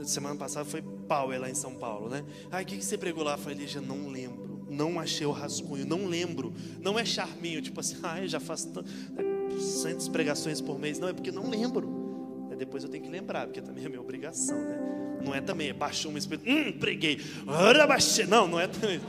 [0.04, 2.24] semana passada foi Power lá em São Paulo, né?
[2.50, 3.34] Ai, o que, você pregou lá?
[3.34, 6.52] Eu falei, Lígia, não lembro não achei o rascunho, não lembro.
[6.80, 10.98] Não é charminho, tipo assim, eu já faço tantas pregações por mês.
[10.98, 12.48] Não, é porque não lembro.
[12.50, 14.78] É, depois eu tenho que lembrar, porque também é minha obrigação, né?
[15.24, 17.20] Não é também, é baixou um espírito, hum, preguei.
[18.26, 19.00] Não, não é também.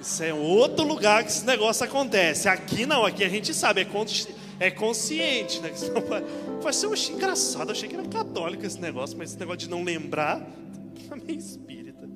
[0.00, 2.48] Isso é outro lugar que esse negócio acontece.
[2.48, 5.72] Aqui não, aqui a gente sabe, é, é consciente, né?
[6.62, 9.70] Vai ser um engraçado, eu achei que era católico esse negócio, mas esse negócio de
[9.70, 10.40] não lembrar,
[11.08, 12.08] também espírita.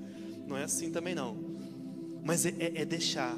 [0.46, 1.43] Não é assim também não
[2.24, 3.36] mas é, é, é deixar.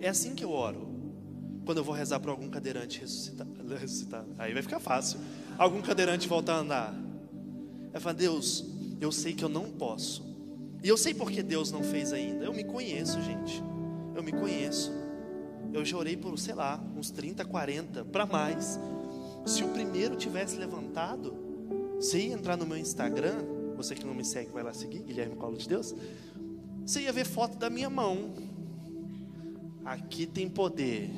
[0.00, 0.88] É assim que eu oro.
[1.64, 3.46] Quando eu vou rezar para algum cadeirante ressuscitar,
[3.78, 5.18] ressuscitar, aí vai ficar fácil.
[5.56, 6.94] Algum cadeirante voltar a andar.
[7.92, 8.64] Eu falo, Deus,
[9.00, 10.24] eu sei que eu não posso.
[10.82, 12.44] E eu sei porque Deus não fez ainda.
[12.44, 13.62] Eu me conheço, gente.
[14.14, 14.92] Eu me conheço.
[15.72, 18.78] Eu já orei por, sei lá, uns 30, 40, para mais.
[19.46, 21.34] Se o primeiro tivesse levantado,
[22.00, 23.42] se entrar no meu Instagram,
[23.76, 25.94] você que não me segue, vai lá seguir, Guilherme Colo de Deus.
[26.86, 28.34] Você ia ver foto da minha mão.
[29.84, 31.10] Aqui tem poder.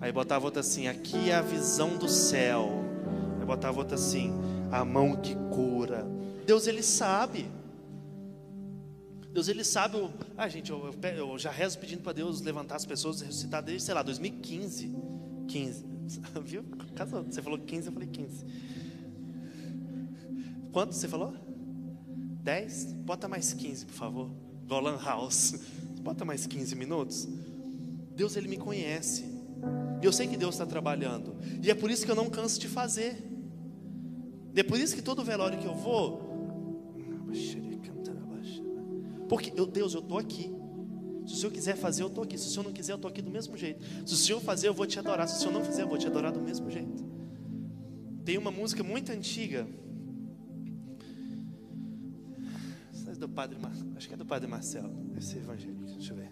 [0.00, 2.84] Aí botava outra assim, aqui é a visão do céu.
[3.40, 4.32] Aí botava outra assim,
[4.70, 6.06] a mão que cura.
[6.46, 7.46] Deus ele sabe.
[9.32, 10.08] Deus ele sabe.
[10.36, 13.94] Ah, gente, eu, eu já rezo pedindo para Deus levantar as pessoas ressuscitar desde, sei
[13.94, 14.94] lá, 2015.
[15.48, 15.84] 15.
[16.44, 16.64] Viu?
[17.26, 18.46] Você falou 15, eu falei 15.
[20.70, 21.34] Quanto você falou?
[22.44, 22.92] 10?
[23.04, 24.30] Bota mais 15, por favor.
[24.66, 25.54] Golan House.
[26.02, 27.26] Bota mais 15 minutos.
[28.14, 29.24] Deus, Ele me conhece.
[30.02, 31.34] E eu sei que Deus está trabalhando.
[31.62, 33.16] E é por isso que eu não canso de fazer.
[34.54, 36.22] E é por isso que todo velório que eu vou.
[39.26, 40.54] Porque, eu, Deus, eu estou aqui.
[41.26, 42.36] Se o Senhor quiser fazer, eu estou aqui.
[42.36, 43.82] Se o Senhor não quiser, eu estou aqui do mesmo jeito.
[44.06, 45.26] Se o Senhor fazer, eu vou te adorar.
[45.26, 47.02] Se o Senhor não fizer, eu vou te adorar do mesmo jeito.
[48.22, 49.66] Tem uma música muito antiga
[53.34, 53.58] padre
[53.96, 56.30] acho que é do padre Marcelo, deve ser evangélico, deixa eu ver.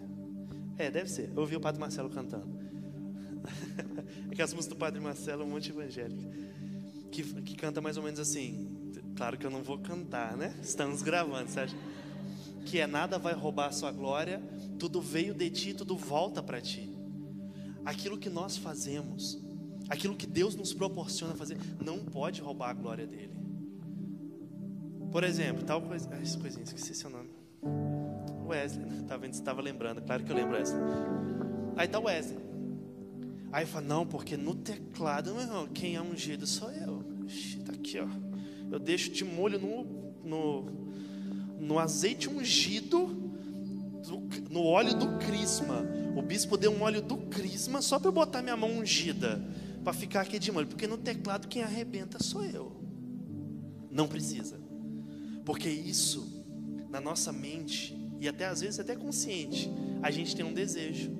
[0.77, 1.29] É, deve ser.
[1.35, 2.47] Eu ouvi o padre Marcelo cantando.
[4.31, 6.23] é que as músicas do padre Marcelo é um monte evangélico.
[7.11, 8.91] Que, que canta mais ou menos assim.
[9.15, 10.55] Claro que eu não vou cantar, né?
[10.61, 11.75] Estamos gravando, você acha?
[12.65, 14.41] Que é nada vai roubar a sua glória,
[14.79, 16.89] tudo veio de ti, tudo volta para ti.
[17.85, 19.37] Aquilo que nós fazemos,
[19.89, 23.42] aquilo que Deus nos proporciona fazer, não pode roubar a glória dele.
[25.13, 26.09] Por exemplo, tal coisa.
[26.11, 27.29] Ah, essa coisinha, esqueci seu nome.
[28.47, 29.05] Wesley, né?
[29.07, 30.81] Você estava lembrando, claro que eu lembro Wesley.
[31.77, 32.39] Aí tá Wesley.
[33.51, 37.03] Aí fala, não, porque no teclado, meu irmão, quem é ungido sou eu.
[37.27, 38.07] Ixi, tá aqui, ó.
[38.71, 39.83] Eu deixo de molho no,
[40.23, 40.65] no,
[41.59, 43.07] no azeite ungido,
[44.49, 45.85] no óleo do crisma.
[46.17, 49.39] O bispo deu um óleo do crisma só para eu botar minha mão ungida,
[49.83, 50.65] para ficar aqui de molho.
[50.65, 52.71] Porque no teclado quem arrebenta sou eu.
[53.91, 54.62] Não precisa.
[55.45, 56.45] Porque isso,
[56.89, 59.69] na nossa mente, e até às vezes até consciente,
[60.01, 61.11] a gente tem um desejo: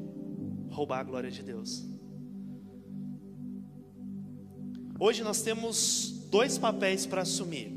[0.69, 1.85] roubar a glória de Deus.
[4.99, 7.71] Hoje nós temos dois papéis para assumir.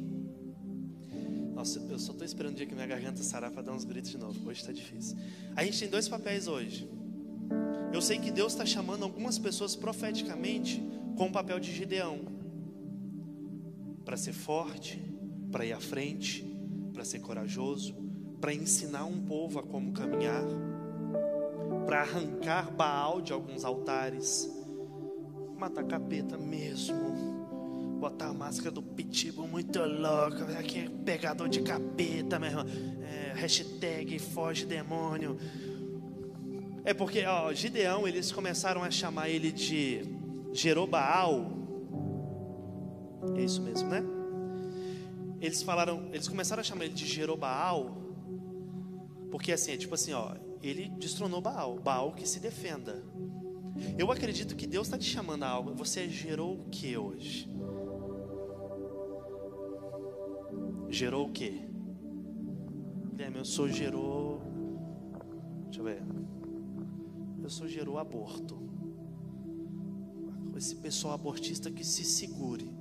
[1.55, 4.11] Nossa, eu só estou esperando o dia que minha garganta sarar para dar uns gritos
[4.11, 4.49] de novo.
[4.49, 5.17] Hoje está difícil.
[5.57, 6.89] A gente tem dois papéis hoje.
[7.93, 10.83] Eu sei que Deus está chamando algumas pessoas profeticamente
[11.17, 12.21] com o papel de Gideão
[14.05, 15.03] para ser forte,
[15.51, 16.45] para ir à frente,
[16.93, 17.95] para ser corajoso,
[18.41, 20.45] para ensinar um povo a como caminhar,
[21.85, 24.51] para arrancar Baal de alguns altares,
[25.57, 32.51] matar capeta mesmo, botar a máscara do pitbull muito louca, aqui pegador de capeta, meu
[32.51, 32.67] irmão.
[33.03, 35.39] É, hashtag foge demônio.
[36.85, 40.03] É porque, ó, Gideão, eles começaram a chamar ele de
[40.53, 41.51] Jerobaal.
[43.37, 44.16] É isso mesmo, né?
[45.47, 47.97] Eles falaram, eles começaram a chamar ele de Jerobaal,
[49.31, 53.05] porque assim, é tipo assim, ó, ele destronou Baal, Baal que se defenda.
[53.99, 55.75] Eu acredito que Deus está te chamando a algo.
[55.75, 57.49] Você gerou o que hoje?
[60.89, 61.69] Gerou o que?
[63.11, 64.41] Guilherme, eu sou gerou.
[65.65, 66.03] Deixa eu ver.
[67.43, 68.59] Eu sou gerou aborto.
[70.57, 72.76] Esse pessoal abortista que se segure.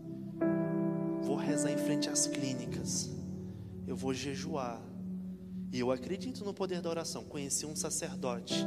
[1.35, 3.09] Vou rezar em frente às clínicas.
[3.85, 4.81] Eu vou jejuar.
[5.69, 7.25] E eu acredito no poder da oração.
[7.25, 8.65] Conheci um sacerdote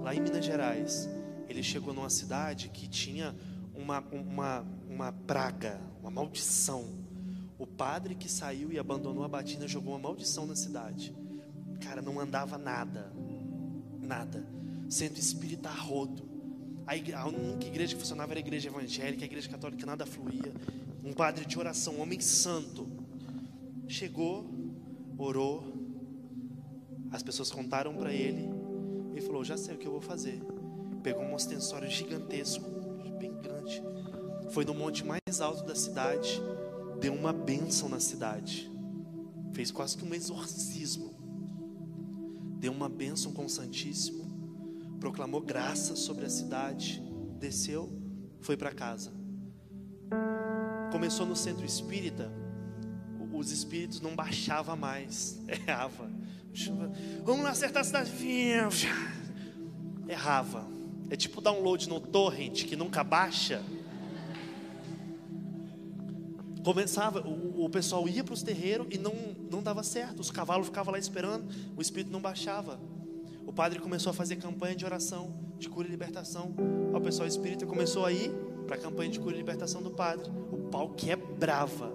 [0.00, 1.08] lá em Minas Gerais.
[1.48, 3.34] Ele chegou numa cidade que tinha
[3.74, 6.84] uma, uma, uma praga, uma maldição.
[7.58, 11.12] O padre que saiu e abandonou a batina jogou uma maldição na cidade.
[11.80, 13.12] Cara, não andava nada.
[14.00, 14.46] Nada.
[14.88, 16.29] Centro espírita rodo.
[16.90, 20.52] A, a única igreja que funcionava era a igreja evangélica, a igreja católica nada fluía.
[21.04, 22.84] Um padre de oração, um homem santo.
[23.86, 24.44] Chegou,
[25.16, 25.72] orou,
[27.12, 28.50] as pessoas contaram para ele.
[29.12, 30.42] Ele falou: Já sei o que eu vou fazer.
[31.00, 32.64] Pegou um ostensório gigantesco,
[33.20, 33.80] bem grande.
[34.50, 36.42] Foi no monte mais alto da cidade.
[37.00, 38.68] Deu uma bênção na cidade.
[39.52, 41.14] Fez quase que um exorcismo.
[42.58, 44.19] Deu uma bênção com o Santíssimo.
[45.00, 47.02] Proclamou graça sobre a cidade.
[47.38, 47.90] Desceu,
[48.40, 49.10] foi para casa.
[50.92, 52.30] Começou no centro espírita.
[53.32, 56.10] Os espíritos não baixavam mais, errava.
[57.24, 58.12] Vamos lá acertar a cidade.
[60.06, 60.68] Errava.
[61.08, 63.62] É tipo download no torrent que nunca baixa.
[66.62, 69.14] Começava, o, o pessoal ia para os terreiros e não,
[69.50, 70.20] não dava certo.
[70.20, 72.78] Os cavalos ficavam lá esperando, o espírito não baixava.
[73.50, 76.54] O padre começou a fazer campanha de oração, de cura e libertação.
[76.94, 78.30] O pessoal espírita começou a ir
[78.64, 80.30] para a campanha de cura e libertação do padre.
[80.52, 81.92] O pau quebrava.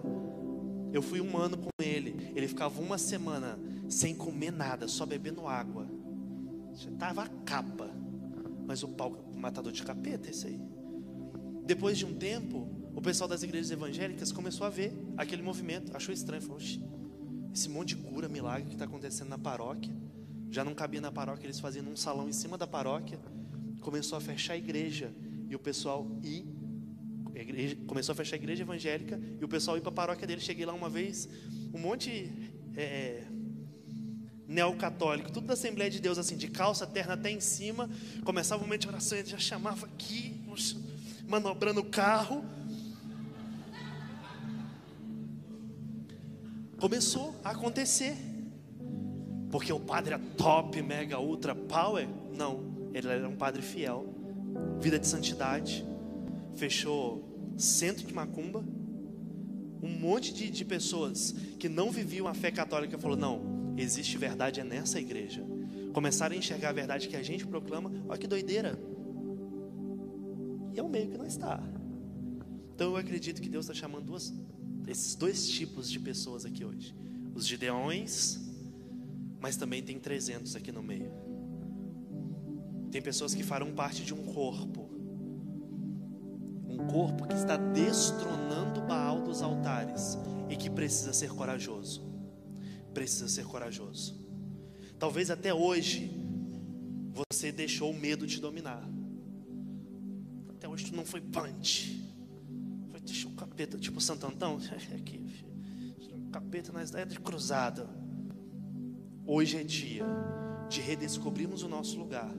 [0.92, 2.34] Eu fui um ano com ele.
[2.36, 5.88] Ele ficava uma semana sem comer nada, só bebendo água.
[6.74, 7.90] Já estava a capa.
[8.68, 10.62] Mas o pau, matador de capeta, esse aí.
[11.66, 16.14] Depois de um tempo, o pessoal das igrejas evangélicas começou a ver aquele movimento, achou
[16.14, 16.60] estranho, falou:
[17.54, 19.94] esse monte de cura, milagre que está acontecendo na paróquia,
[20.56, 23.20] já não cabia na paróquia, eles faziam um salão em cima da paróquia,
[23.82, 25.14] começou a fechar a igreja
[25.50, 26.46] e o pessoal ir,
[27.36, 30.40] igreja, começou a fechar a igreja evangélica e o pessoal ir para a paróquia dele.
[30.40, 31.28] Cheguei lá uma vez,
[31.74, 32.32] um monte
[32.74, 33.26] é,
[34.48, 37.90] neocatólico, tudo da Assembleia de Deus, assim, de calça terna até em cima,
[38.24, 40.42] começava o momento de oração, ele já chamava aqui,
[41.28, 42.46] manobrando o carro.
[46.78, 48.16] Começou a acontecer,
[49.52, 52.08] porque o padre era top, mega, ultra power?
[52.36, 54.06] Não, ele era um padre fiel,
[54.80, 55.86] vida de santidade,
[56.56, 57.24] fechou
[57.58, 58.64] centro de macumba,
[59.82, 64.60] um monte de, de pessoas que não viviam a fé católica falou: não, existe verdade
[64.60, 65.44] é nessa igreja.
[65.94, 68.78] Começar a enxergar a verdade que a gente proclama, olha que doideira.
[70.74, 71.64] E é o meio que não está.
[72.74, 74.34] Então eu acredito que Deus está chamando duas,
[74.88, 76.94] esses dois tipos de pessoas aqui hoje:
[77.34, 78.42] os gideões,
[79.46, 81.14] mas também tem 300 aqui no meio.
[82.90, 84.90] Tem pessoas que farão parte de um corpo,
[86.68, 90.18] um corpo que está destronando Baal dos altares
[90.50, 92.04] e que precisa ser corajoso
[92.92, 94.16] precisa ser corajoso.
[94.98, 96.10] Talvez até hoje
[97.14, 98.90] você deixou o medo te dominar.
[100.50, 102.02] Até hoje tu não foi punch.
[102.90, 104.58] Foi deixar o capeta, tipo Santo Antão,
[104.98, 105.22] aqui,
[106.32, 108.05] capeta nas ideias de cruzada.
[109.28, 110.06] Hoje é dia
[110.70, 112.34] de redescobrirmos o nosso lugar.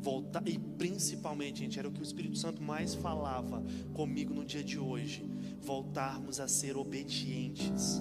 [0.00, 3.62] Voltar, e principalmente, gente, era o que o Espírito Santo mais falava
[3.94, 5.24] comigo no dia de hoje.
[5.60, 8.00] Voltarmos a ser obedientes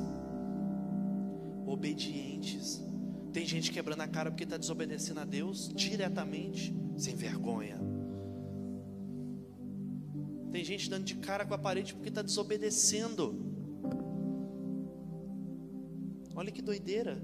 [1.71, 2.81] obedientes.
[3.31, 7.79] Tem gente quebrando a cara porque está desobedecendo a Deus diretamente, sem vergonha.
[10.51, 13.33] Tem gente dando de cara com a parede porque está desobedecendo.
[16.35, 17.21] Olha que doideira.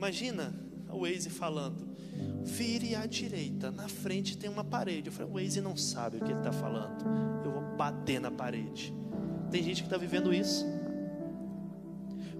[0.00, 0.54] Imagina
[0.90, 1.94] o Waze falando:
[2.42, 5.08] vire à direita, na frente tem uma parede.
[5.08, 7.04] Eu falei: o Waze não sabe o que ele está falando.
[7.44, 8.94] Eu vou bater na parede.
[9.50, 10.64] Tem gente que está vivendo isso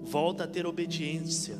[0.02, 1.56] volta a ter obediência.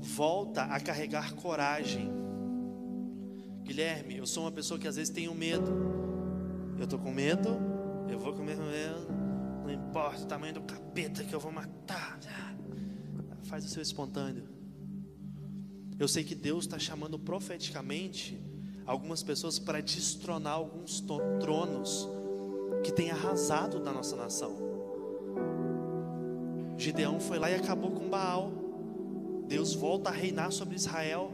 [0.00, 2.10] Volta a carregar coragem.
[3.62, 5.70] Guilherme, eu sou uma pessoa que às vezes tenho medo.
[6.76, 7.50] Eu estou com medo,
[8.12, 8.62] eu vou com medo,
[9.64, 12.18] não importa o tamanho do capeta que eu vou matar.
[13.44, 14.48] Faz o seu espontâneo.
[15.98, 18.40] Eu sei que Deus está chamando profeticamente
[18.86, 21.00] algumas pessoas para destronar alguns
[21.40, 22.08] tronos
[22.84, 24.56] que têm arrasado na nossa nação.
[26.76, 28.52] Gideão foi lá e acabou com Baal.
[29.48, 31.32] Deus volta a reinar sobre Israel.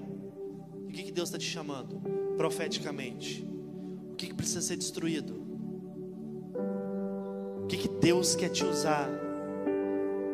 [0.88, 2.00] E o que, que Deus está te chamando?
[2.36, 3.46] Profeticamente.
[4.12, 5.43] O que, que precisa ser destruído?
[7.64, 9.08] O que, que Deus quer te usar?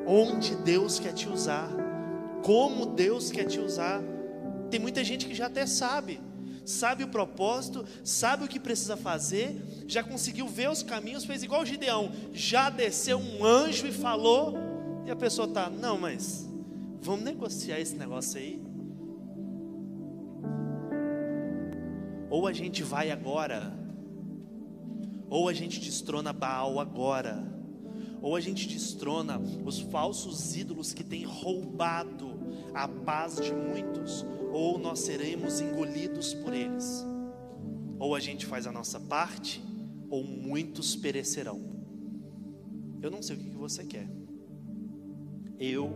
[0.04, 1.70] Onde Deus quer te usar?
[2.42, 4.02] Como Deus quer te usar?
[4.68, 6.20] Tem muita gente que já até sabe,
[6.64, 11.64] sabe o propósito, sabe o que precisa fazer, já conseguiu ver os caminhos, fez igual
[11.64, 14.56] Gideão, já desceu um anjo e falou,
[15.06, 16.48] e a pessoa está, não, mas
[17.00, 18.60] vamos negociar esse negócio aí.
[22.28, 23.72] Ou a gente vai agora,
[25.30, 27.40] ou a gente destrona Baal agora,
[28.20, 32.38] ou a gente destrona os falsos ídolos que têm roubado
[32.74, 37.06] a paz de muitos, ou nós seremos engolidos por eles.
[37.98, 39.62] Ou a gente faz a nossa parte,
[40.10, 41.60] ou muitos perecerão.
[43.00, 44.10] Eu não sei o que você quer.
[45.58, 45.90] Eu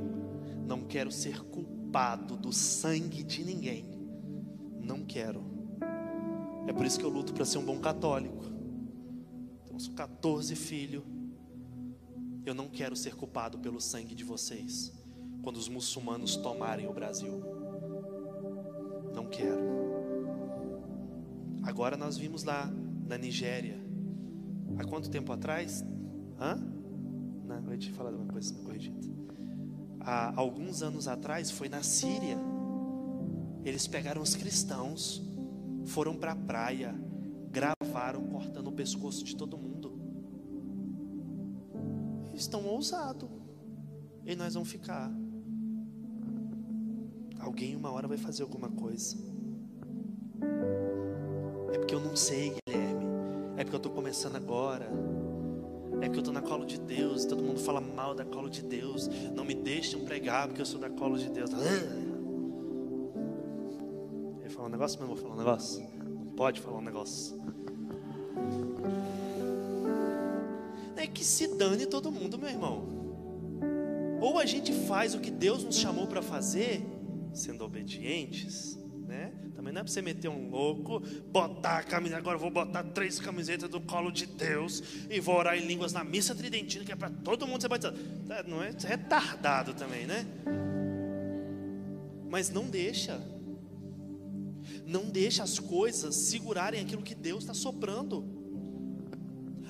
[0.66, 3.85] não quero ser culpado do sangue de ninguém.
[4.80, 5.45] Não quero.
[6.66, 8.54] É por isso que eu luto para ser um bom católico.
[9.75, 11.03] Temos 14 filhos.
[12.47, 14.93] Eu não quero ser culpado pelo sangue de vocês
[15.43, 17.43] quando os muçulmanos tomarem o Brasil.
[19.12, 19.64] Não quero.
[21.64, 22.70] Agora nós vimos lá
[23.05, 23.77] na Nigéria.
[24.79, 25.85] Há quanto tempo atrás?
[26.39, 26.55] Hã?
[27.45, 29.09] Não, eu ia te falar uma coisa corrigida.
[29.99, 32.39] Há alguns anos atrás foi na Síria.
[33.64, 35.20] Eles pegaram os cristãos,
[35.85, 36.95] foram para a praia,
[37.95, 39.92] gravaram cortando o pescoço de todo mundo.
[42.34, 43.28] Estão ousados.
[44.26, 45.12] E nós vamos ficar.
[47.38, 49.16] Alguém uma hora vai fazer alguma coisa.
[51.72, 53.05] É porque eu não sei, Guilherme.
[53.57, 54.90] É porque eu estou começando agora.
[56.01, 57.24] É porque eu estou na colo de Deus.
[57.24, 59.09] Todo mundo fala mal da colo de Deus.
[59.36, 61.51] Não me deixem pregar porque eu sou da colo de Deus.
[64.40, 65.86] Ele fala um negócio, mas eu vou falar um negócio.
[66.03, 67.55] Não pode falar um negócio.
[70.97, 72.95] É que se dane todo mundo, meu irmão.
[74.20, 76.82] Ou a gente faz o que Deus nos chamou para fazer,
[77.32, 79.32] sendo obedientes, né?
[79.55, 83.20] Também não é para você meter um louco, botar a camisa, agora vou botar três
[83.20, 86.97] camisetas do colo de Deus e vou orar em línguas na missa tridentina, que é
[86.97, 87.99] para todo mundo ser batizado.
[88.26, 90.26] Tá, não é, é retardado também, né?
[92.28, 93.20] Mas não deixa.
[94.86, 98.34] Não deixa as coisas segurarem aquilo que Deus está soprando.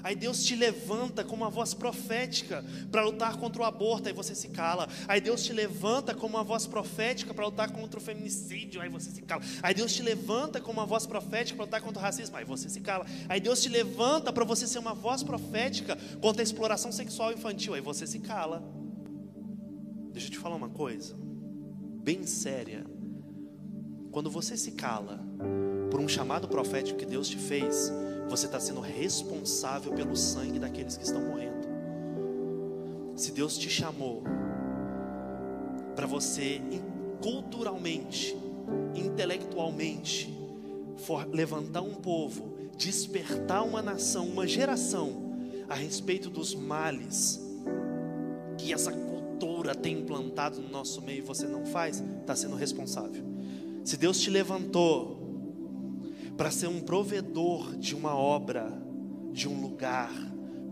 [0.04, 4.34] Aí Deus te levanta com uma voz profética para lutar contra o aborto, aí você
[4.34, 4.86] se cala.
[5.08, 9.10] Aí Deus te levanta com uma voz profética para lutar contra o feminicídio, aí você
[9.10, 9.42] se cala.
[9.62, 12.68] Aí Deus te levanta com uma voz profética para lutar contra o racismo, aí você
[12.68, 13.06] se cala.
[13.30, 17.72] Aí Deus te levanta para você ser uma voz profética contra a exploração sexual infantil,
[17.72, 18.62] aí você se cala.
[20.12, 21.16] Deixa eu te falar uma coisa,
[22.02, 22.84] bem séria.
[24.12, 25.18] Quando você se cala
[25.90, 27.90] por um chamado profético que Deus te fez,
[28.28, 31.64] você está sendo responsável pelo sangue daqueles que estão morrendo.
[33.16, 34.22] Se Deus te chamou
[35.94, 36.60] para você
[37.22, 38.36] culturalmente,
[38.94, 40.34] intelectualmente,
[40.96, 45.34] for levantar um povo, despertar uma nação, uma geração
[45.68, 47.40] a respeito dos males
[48.58, 53.22] que essa cultura tem implantado no nosso meio e você não faz, está sendo responsável.
[53.84, 55.23] Se Deus te levantou
[56.36, 58.72] para ser um provedor de uma obra,
[59.32, 60.12] de um lugar,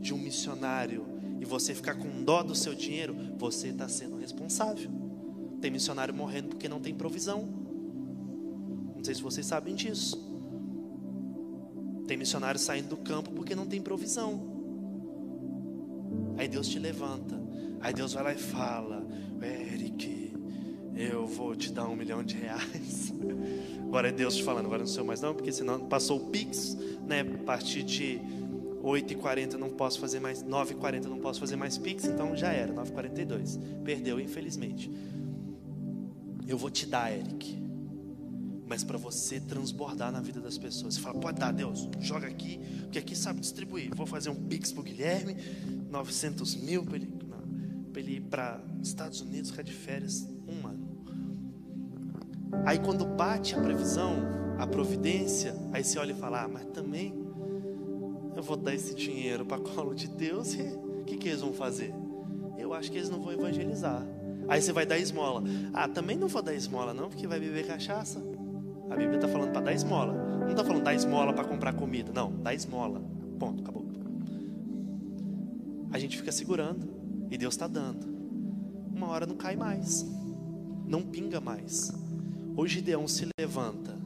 [0.00, 1.06] de um missionário,
[1.40, 4.90] e você ficar com dó do seu dinheiro, você está sendo responsável.
[5.60, 7.48] Tem missionário morrendo porque não tem provisão.
[8.96, 10.16] Não sei se vocês sabem disso.
[12.06, 14.40] Tem missionário saindo do campo porque não tem provisão.
[16.36, 17.40] Aí Deus te levanta.
[17.80, 19.06] Aí Deus vai lá e fala:
[19.40, 20.32] Eric,
[20.94, 23.12] eu vou te dar um milhão de reais.
[23.92, 26.78] Agora é Deus te falando, agora não sou mais não, porque senão passou o Pix,
[27.06, 27.20] né?
[27.20, 28.18] A partir de
[28.82, 33.58] 8h40 não posso fazer mais, 9h40 não posso fazer mais Pix, então já era, 9h42.
[33.84, 34.90] Perdeu, infelizmente.
[36.48, 37.62] Eu vou te dar, Eric.
[38.66, 40.94] Mas para você transbordar na vida das pessoas.
[40.94, 43.94] Você fala, pode dar, Deus, joga aqui, porque aqui sabe distribuir.
[43.94, 45.36] Vou fazer um Pix pro Guilherme,
[45.90, 47.12] 900 mil para ele,
[47.94, 50.81] ele ir para Estados Unidos, ficar de férias um ano.
[52.64, 54.16] Aí quando bate a previsão,
[54.58, 57.14] a providência, aí você olha e fala: ah, mas também
[58.36, 61.52] eu vou dar esse dinheiro para colo de Deus e o que, que eles vão
[61.52, 61.94] fazer?
[62.56, 64.02] Eu acho que eles não vão evangelizar.
[64.48, 65.42] Aí você vai dar esmola.
[65.72, 68.22] Ah, também não vou dar esmola não, porque vai beber cachaça.
[68.90, 70.12] A Bíblia está falando para dar esmola.
[70.12, 72.12] Não está falando dar esmola para comprar comida.
[72.12, 73.00] Não, dar esmola.
[73.38, 73.86] Ponto, acabou.
[75.92, 76.88] A gente fica segurando
[77.30, 78.06] e Deus está dando.
[78.94, 80.06] Uma hora não cai mais,
[80.86, 81.92] não pinga mais.
[82.56, 83.96] Hoje Gideão se levanta,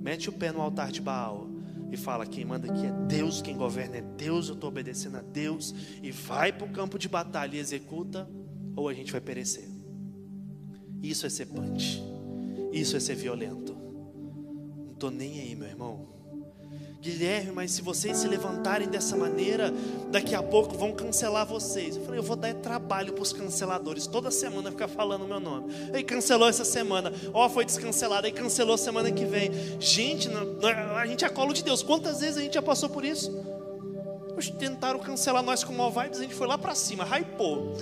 [0.00, 1.46] mete o pé no altar de Baal
[1.90, 5.20] e fala: quem manda aqui é Deus, quem governa é Deus, eu estou obedecendo a
[5.20, 8.28] Deus, e vai para o campo de batalha e executa,
[8.74, 9.68] ou a gente vai perecer.
[11.02, 12.02] Isso é ser punch,
[12.72, 13.74] isso é ser violento.
[13.74, 16.08] Não estou nem aí, meu irmão.
[17.04, 19.70] Guilherme, mas se vocês se levantarem dessa maneira,
[20.10, 21.96] daqui a pouco vão cancelar vocês.
[21.96, 25.38] Eu falei, eu vou dar trabalho para os canceladores, toda semana ficar falando o meu
[25.38, 25.70] nome.
[25.92, 29.50] Aí cancelou essa semana, ó, oh, foi descancelado, aí cancelou semana que vem.
[29.78, 30.30] Gente,
[30.96, 31.82] a gente é colo de Deus.
[31.82, 33.30] Quantas vezes a gente já passou por isso?
[34.34, 37.76] Hoje tentaram cancelar nós com mal vibes, a gente foi lá para cima, hypou.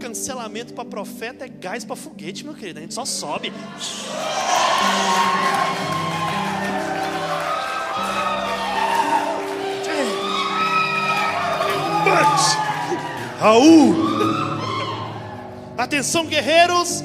[0.00, 2.80] Cancelamento para profeta é gás para foguete, meu querido.
[2.80, 3.52] A gente só sobe.
[13.38, 13.94] Raul.
[15.76, 17.02] Atenção, guerreiros.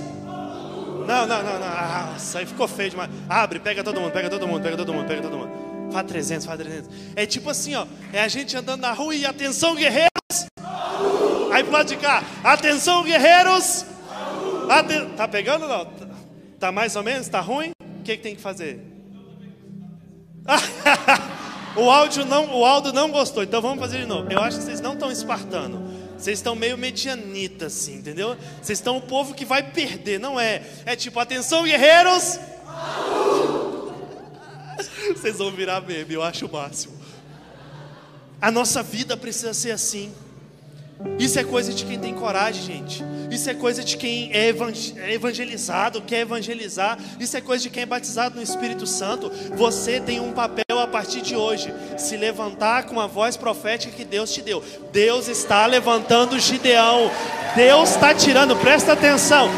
[1.08, 2.12] Não, não, não, não.
[2.14, 3.10] Nossa, aí ficou feio demais.
[3.30, 5.92] Abre, pega todo mundo, pega todo mundo, pega todo mundo, pega todo mundo.
[5.92, 6.90] Faz 300, faz 300.
[7.16, 7.86] É tipo assim, ó.
[8.12, 10.10] É a gente andando na rua e atenção, guerreiros.
[11.52, 12.24] Aí pro lado de cá.
[12.44, 13.86] Atenção, guerreiros.
[14.70, 15.10] Aten...
[15.10, 15.86] Tá pegando ou não?
[16.60, 17.28] Tá mais ou menos?
[17.28, 17.72] Tá ruim?
[18.00, 18.80] O que, que tem que fazer?
[21.76, 24.32] o áudio não, o áudio não gostou, então vamos fazer de novo.
[24.32, 25.84] Eu acho que vocês não estão espartano.
[26.18, 28.38] Vocês estão meio medianita, assim, entendeu?
[28.62, 30.62] Vocês estão o povo que vai perder, não é?
[30.86, 32.40] É tipo, atenção, guerreiros!
[35.10, 36.94] Vocês vão virar meme, eu acho o máximo.
[38.42, 40.14] A nossa vida precisa ser assim.
[41.20, 43.04] Isso é coisa de quem tem coragem, gente.
[43.32, 44.54] Isso é coisa de quem é,
[44.98, 46.98] é evangelizado, quer evangelizar.
[47.20, 49.32] Isso é coisa de quem é batizado no Espírito Santo.
[49.56, 54.06] Você tem um papel a partir de hoje, se levantar com a voz profética que
[54.06, 54.64] Deus te deu.
[54.92, 57.10] Deus está levantando Gideão.
[57.56, 59.50] Deus está tirando, presta atenção.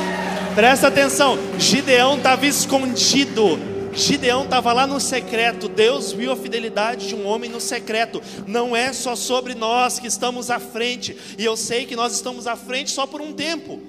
[0.56, 1.38] Presta atenção.
[1.60, 7.50] Gideão estava escondido Gideão estava lá no secreto, Deus viu a fidelidade de um homem
[7.50, 8.22] no secreto.
[8.46, 12.46] Não é só sobre nós que estamos à frente, e eu sei que nós estamos
[12.46, 13.82] à frente só por um tempo.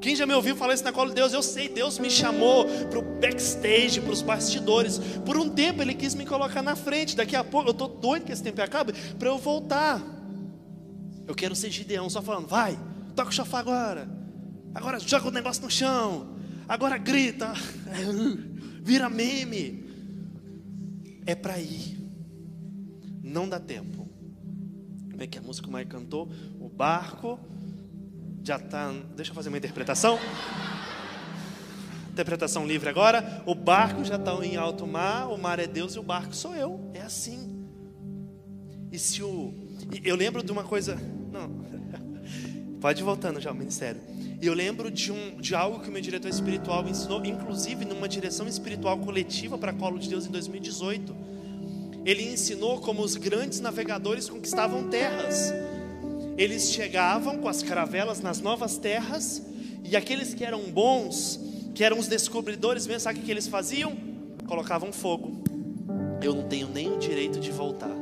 [0.00, 2.66] Quem já me ouviu falar isso na cola de Deus, eu sei, Deus me chamou
[2.88, 4.98] para o backstage, para os bastidores.
[5.26, 7.16] Por um tempo Ele quis me colocar na frente.
[7.16, 10.00] Daqui a pouco, eu estou doido que esse tempo acabe, para eu voltar.
[11.26, 12.78] Eu quero ser Gideão, só falando, vai,
[13.16, 14.08] toca o chofar agora.
[14.72, 16.36] Agora joga o negócio no chão.
[16.68, 17.52] Agora grita.
[18.88, 19.84] vira meme.
[21.26, 21.98] É para ir.
[23.22, 24.08] Não dá tempo.
[25.10, 26.30] Como é que a música mais cantou?
[26.58, 27.38] O barco
[28.42, 28.90] já está.
[29.14, 30.18] Deixa eu fazer uma interpretação.
[32.10, 33.42] Interpretação livre agora.
[33.44, 36.56] O barco já está em alto mar, o mar é Deus e o barco sou
[36.56, 36.90] eu.
[36.94, 37.68] É assim.
[38.90, 39.52] E se o.
[40.02, 40.94] Eu lembro de uma coisa.
[41.30, 41.68] Não.
[42.80, 44.00] Pode ir voltando já ao ministério.
[44.40, 47.84] E eu lembro de, um, de algo que o meu diretor espiritual me ensinou, inclusive
[47.84, 51.14] numa direção espiritual coletiva para a Colo de Deus em 2018.
[52.04, 55.52] Ele ensinou como os grandes navegadores conquistavam terras.
[56.36, 59.42] Eles chegavam com as caravelas nas novas terras,
[59.82, 61.40] e aqueles que eram bons,
[61.74, 63.96] que eram os descobridores mesmo, sabe o que eles faziam?
[64.46, 65.42] Colocavam fogo.
[66.22, 67.96] Eu não tenho nem o direito de voltar.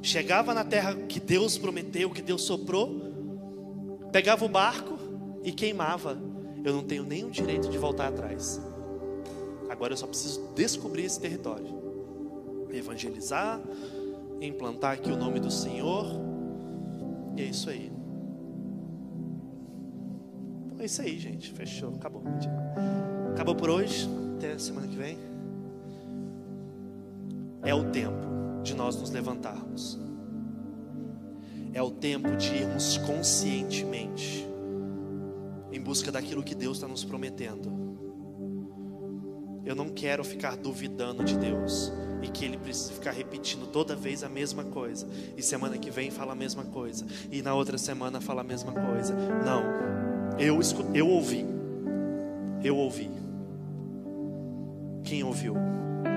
[0.00, 3.11] Chegava na terra que Deus prometeu, que Deus soprou,
[4.12, 4.98] pegava o barco
[5.42, 6.16] e queimava.
[6.62, 8.60] Eu não tenho nenhum direito de voltar atrás.
[9.68, 13.60] Agora eu só preciso descobrir esse território, evangelizar,
[14.40, 16.06] implantar aqui o nome do Senhor.
[17.36, 17.90] E é isso aí.
[20.78, 21.52] É isso aí, gente.
[21.52, 21.94] Fechou.
[21.94, 22.22] Acabou.
[23.32, 24.08] Acabou por hoje.
[24.36, 25.16] Até semana que vem.
[27.62, 28.26] É o tempo
[28.62, 29.98] de nós nos levantarmos.
[31.72, 34.46] É o tempo de irmos conscientemente
[35.72, 37.72] em busca daquilo que Deus está nos prometendo.
[39.64, 41.92] Eu não quero ficar duvidando de Deus
[42.22, 45.08] e que Ele precisa ficar repetindo toda vez a mesma coisa.
[45.36, 47.06] E semana que vem fala a mesma coisa.
[47.30, 49.14] E na outra semana fala a mesma coisa.
[49.44, 49.62] Não.
[50.38, 50.58] Eu,
[50.94, 51.44] eu ouvi.
[52.62, 53.10] Eu ouvi.
[55.04, 55.54] Quem ouviu?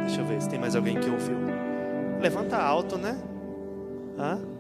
[0.06, 1.38] Deixa eu ver se tem mais alguém que ouviu.
[2.22, 3.18] Levanta alto, né?
[4.18, 4.55] Hã?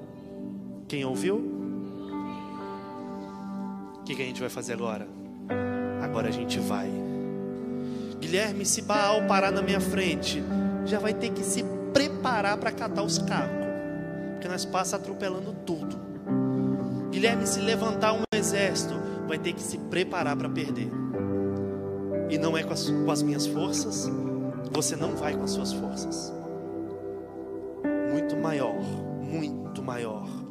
[0.87, 1.37] Quem ouviu?
[3.95, 5.07] O que, que a gente vai fazer agora?
[6.03, 6.91] Agora a gente vai.
[8.19, 10.43] Guilherme, se Baal parar na minha frente,
[10.85, 13.65] já vai ter que se preparar para catar os carros,
[14.33, 15.97] porque nós passa atropelando tudo.
[17.09, 18.93] Guilherme, se levantar um exército,
[19.27, 20.91] vai ter que se preparar para perder.
[22.29, 24.07] E não é com as, com as minhas forças,
[24.71, 26.31] você não vai com as suas forças.
[28.11, 28.79] Muito maior,
[29.23, 30.44] muito maior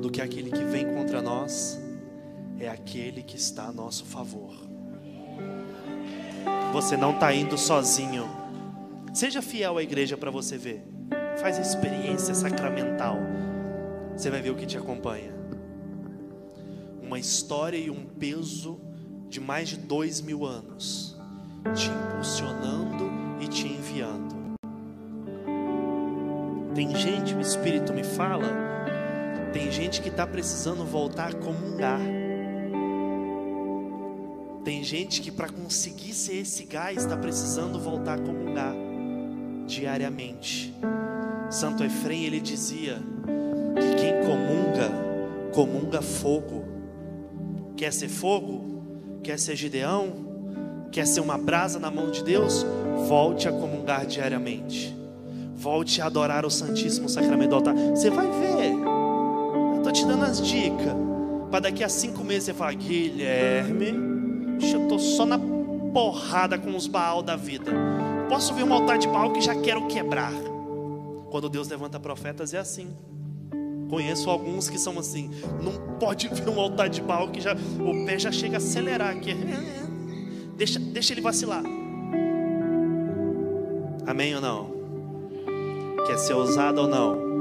[0.00, 1.80] do que aquele que vem contra nós
[2.58, 4.54] é aquele que está a nosso favor.
[6.72, 8.28] Você não está indo sozinho.
[9.12, 10.84] Seja fiel à igreja para você ver.
[11.36, 13.16] Faz a experiência sacramental.
[14.16, 15.32] Você vai ver o que te acompanha.
[17.02, 18.80] Uma história e um peso
[19.28, 21.18] de mais de dois mil anos,
[21.74, 24.54] te impulsionando e te enviando.
[26.74, 28.46] Tem gente, o Espírito me fala,
[29.54, 32.00] tem gente que está precisando voltar a comungar.
[34.64, 38.74] Tem gente que para conseguir ser esse gás está precisando voltar a comungar
[39.64, 40.74] diariamente.
[41.50, 43.00] Santo Efrem ele dizia
[43.76, 44.90] que quem comunga,
[45.52, 46.64] comunga fogo.
[47.76, 48.82] Quer ser fogo?
[49.22, 50.88] Quer ser Gideão?
[50.90, 52.66] Quer ser uma brasa na mão de Deus?
[53.06, 54.96] Volte a comungar diariamente.
[55.54, 57.74] Volte a adorar o Santíssimo Sacramento do altar.
[57.94, 58.93] Você vai ver.
[59.94, 60.92] Te dando as dicas.
[61.50, 64.14] Para daqui a cinco meses você falar, Guilherme
[64.60, 65.38] eu estou só na
[65.92, 67.72] porrada com os Baal da vida.
[68.28, 70.32] Posso ver um altar de Baal que já quero quebrar.
[71.30, 72.88] Quando Deus levanta profetas é assim.
[73.88, 75.30] Conheço alguns que são assim.
[75.62, 79.10] Não pode ver um altar de Baal que já o pé já chega a acelerar
[79.10, 79.34] aqui.
[80.56, 81.64] Deixa, deixa ele vacilar.
[84.06, 84.70] Amém ou não?
[86.06, 87.33] Quer ser ousado ou não?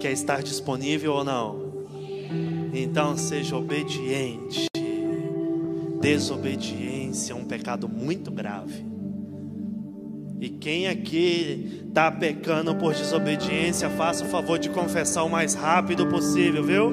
[0.00, 1.68] Quer estar disponível ou não?
[2.72, 4.66] Então seja obediente.
[6.00, 8.86] Desobediência é um pecado muito grave.
[10.40, 16.06] E quem aqui está pecando por desobediência, faça o favor de confessar o mais rápido
[16.06, 16.90] possível, viu?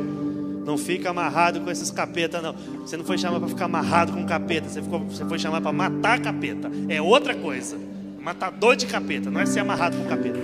[0.65, 2.55] Não fica amarrado com esses capeta, não.
[2.81, 5.71] Você não foi chamado para ficar amarrado com capeta, você, ficou, você foi chamado para
[5.71, 6.71] matar capeta.
[6.89, 7.77] É outra coisa.
[8.19, 10.39] Matador de capeta, não é ser amarrado com capeta.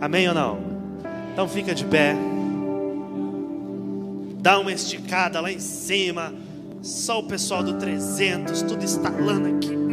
[0.00, 0.69] Amém ou não?
[1.40, 2.14] Então fica de pé.
[4.42, 6.34] Dá uma esticada lá em cima.
[6.82, 9.89] Só o pessoal do 300, tudo instalando aqui.